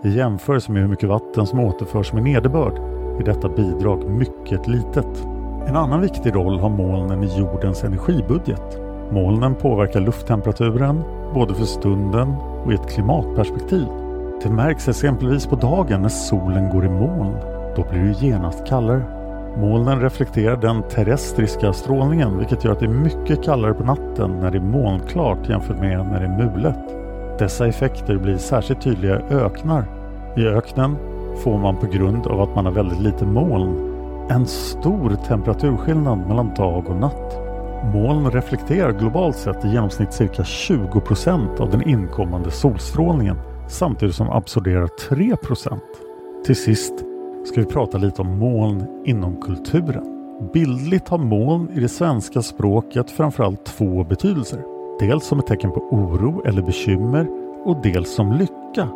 i 0.04 0.10
jämförelse 0.10 0.72
med 0.72 0.82
hur 0.82 0.90
mycket 0.90 1.10
vatten 1.10 1.48
som 1.48 1.60
återförs 1.60 2.14
med 2.14 2.24
nederbörd 2.24 2.78
är 3.20 3.24
detta 3.24 3.50
bidrag 3.50 4.10
mycket 4.10 4.68
litet. 4.68 5.26
En 5.68 5.76
annan 5.76 6.02
viktig 6.02 6.36
roll 6.36 6.60
har 6.60 6.70
molnen 6.70 7.24
i 7.24 7.40
jordens 7.40 7.84
energibudget. 7.84 8.87
Molnen 9.12 9.56
påverkar 9.56 10.00
lufttemperaturen 10.00 11.04
både 11.34 11.54
för 11.54 11.66
stunden 11.66 12.36
och 12.66 12.72
i 12.72 12.76
ett 12.76 12.90
klimatperspektiv. 12.90 13.88
Det 14.44 14.50
märks 14.50 14.88
exempelvis 14.88 15.46
på 15.46 15.56
dagen 15.56 16.02
när 16.02 16.10
solen 16.10 16.70
går 16.70 16.86
i 16.86 16.90
moln. 16.90 17.36
Då 17.76 17.86
blir 17.92 18.02
det 18.02 18.26
genast 18.26 18.68
kallare. 18.68 19.02
Molnen 19.58 20.02
reflekterar 20.02 20.58
den 20.58 20.84
terrestriska 20.84 21.74
strålningen 21.74 22.38
vilket 22.38 22.64
gör 22.64 22.72
att 22.72 22.80
det 22.80 22.86
är 22.86 22.90
mycket 22.90 23.44
kallare 23.44 23.74
på 23.74 23.84
natten 23.84 24.40
när 24.40 24.52
det 24.52 24.58
är 24.58 24.62
molnklart 24.62 25.50
jämfört 25.50 25.80
med 25.80 26.06
när 26.06 26.20
det 26.20 26.26
är 26.26 26.50
mulet. 26.50 26.80
Dessa 27.40 27.68
effekter 27.68 28.18
blir 28.18 28.38
särskilt 28.38 28.82
tydliga 28.82 29.20
i 29.20 29.34
öknar. 29.34 29.86
I 30.38 30.48
öknen 30.48 30.98
får 31.44 31.58
man 31.58 31.76
på 31.76 31.86
grund 31.86 32.28
av 32.28 32.42
att 32.42 32.56
man 32.56 32.66
har 32.66 32.74
väldigt 32.74 33.00
lite 33.00 33.26
moln 33.26 33.94
en 34.30 34.46
stor 34.46 35.18
temperaturskillnad 35.28 36.28
mellan 36.28 36.54
dag 36.54 36.88
och 36.88 36.96
natt. 36.96 37.47
Moln 37.94 38.32
reflekterar 38.32 38.92
globalt 38.92 39.38
sett 39.38 39.66
i 39.66 39.68
genomsnitt 39.68 40.14
cirka 40.14 40.44
20% 40.44 41.62
av 41.62 41.72
den 41.72 41.90
inkommande 41.90 42.52
solstrålningen 42.52 43.38
samtidigt 43.68 44.16
som 44.16 44.30
absorberar 44.30 44.88
3% 45.10 45.80
Till 46.46 46.56
sist 46.56 46.94
ska 47.46 47.62
vi 47.62 47.66
prata 47.66 47.98
lite 47.98 48.22
om 48.22 48.40
moln 48.40 49.04
inom 49.06 49.42
kulturen. 49.42 50.04
Bildligt 50.54 51.08
har 51.08 51.18
moln 51.18 51.70
i 51.74 51.80
det 51.80 51.90
svenska 51.90 52.42
språket 52.42 53.12
framförallt 53.12 53.66
två 53.66 54.04
betydelser. 54.04 54.64
Dels 55.00 55.26
som 55.26 55.40
ett 55.40 55.48
tecken 55.48 55.72
på 55.72 55.80
oro 55.80 56.42
eller 56.46 56.62
bekymmer 56.62 57.28
och 57.66 57.82
dels 57.84 58.16
som 58.16 58.32
lycka 58.32 58.90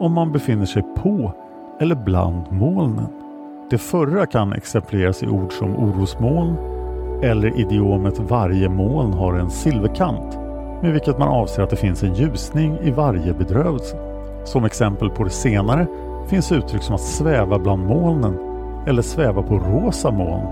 om 0.00 0.12
man 0.12 0.32
befinner 0.32 0.66
sig 0.66 0.82
på 0.96 1.32
eller 1.80 1.94
bland 1.94 2.52
molnen. 2.52 3.08
Det 3.70 3.78
förra 3.78 4.26
kan 4.26 4.52
exemplifieras 4.52 5.22
i 5.22 5.26
ord 5.26 5.52
som 5.52 5.76
orosmoln 5.76 6.73
eller 7.24 7.60
idiomet 7.60 8.18
varje 8.18 8.68
moln 8.68 9.12
har 9.12 9.34
en 9.34 9.50
silverkant 9.50 10.38
med 10.82 10.92
vilket 10.92 11.18
man 11.18 11.28
avser 11.28 11.62
att 11.62 11.70
det 11.70 11.76
finns 11.76 12.02
en 12.02 12.14
ljusning 12.14 12.78
i 12.82 12.90
varje 12.90 13.32
bedrövelse. 13.32 13.96
Som 14.44 14.64
exempel 14.64 15.10
på 15.10 15.24
det 15.24 15.30
senare 15.30 15.86
finns 16.28 16.52
uttryck 16.52 16.82
som 16.82 16.94
att 16.94 17.00
sväva 17.00 17.58
bland 17.58 17.86
molnen 17.86 18.38
eller 18.86 19.02
sväva 19.02 19.42
på 19.42 19.58
rosa 19.58 20.10
moln. 20.10 20.46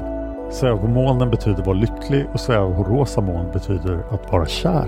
Sväva 0.50 0.76
på 0.76 0.86
molnen 0.86 1.30
betyder 1.30 1.64
vara 1.64 1.76
lycklig 1.76 2.26
och 2.32 2.40
sväva 2.40 2.74
på 2.74 2.82
rosa 2.82 3.20
moln 3.20 3.46
betyder 3.52 3.98
att 4.10 4.32
vara 4.32 4.46
kär. 4.46 4.86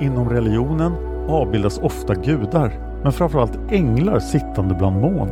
Inom 0.00 0.30
religionen 0.30 0.92
avbildas 1.28 1.78
ofta 1.78 2.14
gudar 2.14 2.72
men 3.02 3.12
framförallt 3.12 3.58
änglar 3.70 4.18
sittande 4.18 4.74
bland 4.74 5.00
moln. 5.00 5.30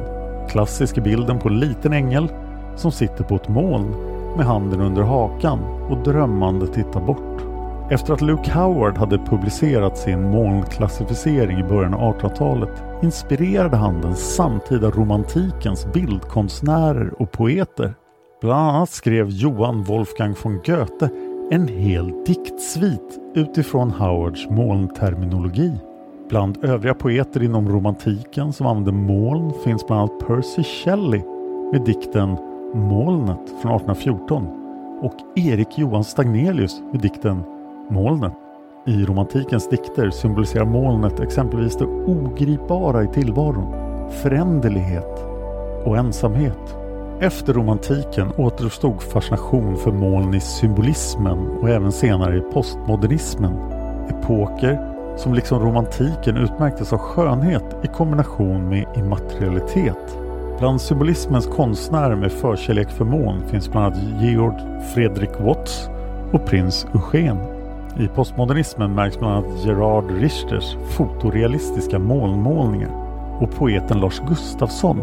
Klassisk 0.49 0.97
är 0.97 1.03
bilden 1.03 1.39
på 1.39 1.49
en 1.49 1.59
liten 1.59 1.93
ängel 1.93 2.29
som 2.77 2.93
sitter 2.93 3.25
på 3.25 3.35
ett 3.37 3.49
moln 3.49 4.16
med 4.37 4.47
handen 4.47 4.81
under 4.81 5.03
hakan 5.03 5.59
och 5.91 5.99
drömmande 6.03 6.67
titta 6.67 7.01
bort. 7.01 7.43
Efter 7.91 8.13
att 8.13 8.21
Luke 8.21 8.53
Howard 8.53 8.99
hade 8.99 9.19
publicerat 9.19 9.99
sin 9.99 10.31
molnklassificering 10.31 11.59
i 11.59 11.65
början 11.65 11.95
av 11.95 12.15
1800-talet 12.15 12.83
inspirerade 13.03 13.77
han 13.77 14.01
den 14.01 14.17
samtida 14.17 14.91
romantikens 14.91 15.93
bildkonstnärer 15.93 17.23
och 17.23 17.33
poeter. 17.33 17.95
Bland 18.41 18.77
annat 18.77 18.91
skrev 18.91 19.29
Johan 19.29 19.83
Wolfgang 19.83 20.35
von 20.43 20.61
Goethe 20.65 21.09
en 21.51 21.69
hel 21.69 22.25
diktsvit 22.27 23.19
utifrån 23.35 23.91
Howards 23.91 24.51
molnterminologi. 24.51 25.73
Bland 26.29 26.65
övriga 26.65 26.95
poeter 26.95 27.43
inom 27.43 27.69
romantiken 27.69 28.53
som 28.53 28.67
använde 28.67 28.93
moln 28.93 29.53
finns 29.65 29.87
bland 29.87 30.01
annat 30.01 30.27
Percy 30.27 30.63
Shelley 30.63 31.23
med 31.73 31.83
dikten 31.85 32.37
Molnet 32.77 33.49
från 33.63 33.75
1814 33.75 34.49
och 35.03 35.15
Erik 35.35 35.79
Johan 35.79 36.05
Stagnelius 36.05 36.83
med 36.93 37.01
dikten 37.01 37.43
Molnet. 37.91 38.33
I 38.87 39.05
romantikens 39.05 39.69
dikter 39.69 40.11
symboliserar 40.11 40.65
molnet 40.65 41.21
exempelvis 41.21 41.77
det 41.77 41.85
ogripbara 41.85 43.05
i 43.05 43.09
tillvaron, 43.09 43.73
föränderlighet 44.11 45.25
och 45.85 45.97
ensamhet. 45.97 46.77
Efter 47.21 47.55
romantiken 47.55 48.33
återuppstod 48.37 49.03
fascination 49.03 49.77
för 49.77 49.93
moln 49.93 50.35
i 50.35 50.41
symbolismen 50.41 51.49
och 51.63 51.69
även 51.69 51.93
senare 51.93 52.37
i 52.37 52.41
postmodernismen. 52.41 53.53
Epoker 54.09 54.93
som 55.17 55.35
liksom 55.35 55.61
romantiken 55.61 56.37
utmärktes 56.37 56.93
av 56.93 56.99
skönhet 56.99 57.85
i 57.85 57.87
kombination 57.87 58.69
med 58.69 58.87
immaterialitet. 58.97 60.26
Bland 60.59 60.81
symbolismens 60.81 61.47
konstnärer 61.47 62.17
med 62.17 62.33
förkärlek 62.33 62.91
för 62.91 63.05
moln 63.05 63.49
finns 63.49 63.71
bland 63.71 63.87
annat 63.87 64.23
Georg 64.23 64.55
Fredrik 64.95 65.31
Watts 65.41 65.89
och 66.33 66.47
prins 66.47 66.87
Eugen. 66.95 67.39
I 68.01 68.09
postmodernismen 68.09 68.95
märks 68.95 69.19
bland 69.19 69.35
annat 69.35 69.65
Gerard 69.65 70.11
Richters 70.11 70.77
fotorealistiska 70.91 71.99
molnmålningar 71.99 72.91
och 73.41 73.51
poeten 73.51 74.01
Lars 74.01 74.23
Gustafsson 74.29 75.01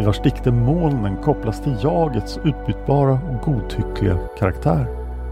i 0.00 0.04
vars 0.04 0.22
dikter 0.22 0.50
molnen 0.50 1.16
kopplas 1.16 1.62
till 1.62 1.76
jagets 1.82 2.38
utbytbara 2.44 3.12
och 3.12 3.44
godtyckliga 3.44 4.18
karaktär. 4.38 4.86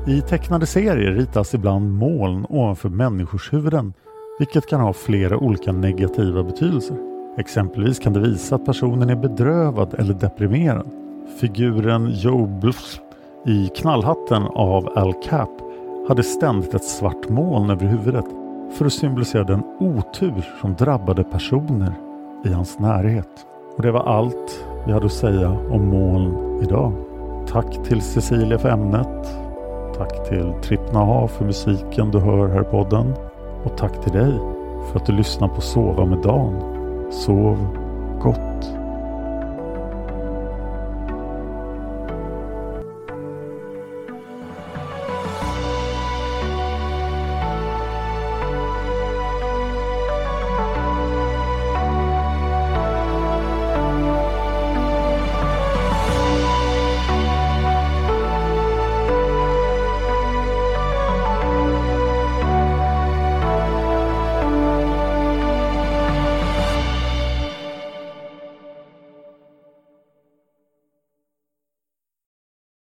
I 0.06 0.20
tecknade 0.20 0.66
serier 0.66 1.12
ritas 1.12 1.54
ibland 1.54 1.92
moln 1.92 2.46
ovanför 2.48 2.88
människors 2.88 3.52
huvuden 3.52 3.92
vilket 4.38 4.66
kan 4.66 4.80
ha 4.80 4.92
flera 4.92 5.36
olika 5.36 5.72
negativa 5.72 6.42
betydelser. 6.42 7.07
Exempelvis 7.38 7.98
kan 7.98 8.12
det 8.12 8.20
visa 8.20 8.54
att 8.54 8.64
personen 8.64 9.10
är 9.10 9.16
bedrövad 9.16 9.94
eller 9.94 10.14
deprimerad. 10.14 10.90
Figuren 11.40 12.10
Joe 12.10 12.46
Bluff 12.46 13.00
i 13.46 13.68
Knallhatten 13.68 14.42
av 14.42 14.88
Al 14.94 15.14
Cap 15.24 15.50
hade 16.08 16.22
ständigt 16.22 16.74
ett 16.74 16.84
svart 16.84 17.28
moln 17.28 17.70
över 17.70 17.86
huvudet 17.86 18.24
för 18.72 18.86
att 18.86 18.92
symbolisera 18.92 19.44
den 19.44 19.62
otur 19.80 20.48
som 20.60 20.74
drabbade 20.74 21.24
personer 21.24 21.92
i 22.44 22.48
hans 22.48 22.78
närhet. 22.78 23.46
Och 23.76 23.82
det 23.82 23.90
var 23.90 24.02
allt 24.02 24.64
vi 24.86 24.92
hade 24.92 25.06
att 25.06 25.12
säga 25.12 25.50
om 25.70 25.88
moln 25.88 26.62
idag. 26.62 26.92
Tack 27.48 27.84
till 27.84 28.00
Cecilia 28.00 28.58
för 28.58 28.68
ämnet. 28.68 29.28
Tack 29.96 30.28
till 30.28 30.52
Trippnaha 30.62 31.28
för 31.28 31.44
musiken 31.44 32.10
du 32.10 32.18
hör 32.18 32.48
här 32.48 32.60
i 32.60 32.64
podden. 32.64 33.14
Och 33.64 33.76
tack 33.76 34.04
till 34.04 34.12
dig 34.12 34.32
för 34.90 34.96
att 34.98 35.06
du 35.06 35.12
lyssnar 35.12 35.48
på 35.48 35.60
Sova 35.60 36.04
med 36.04 36.18
Dan. 36.18 36.77
Sov 37.10 37.58
gott. 38.18 38.77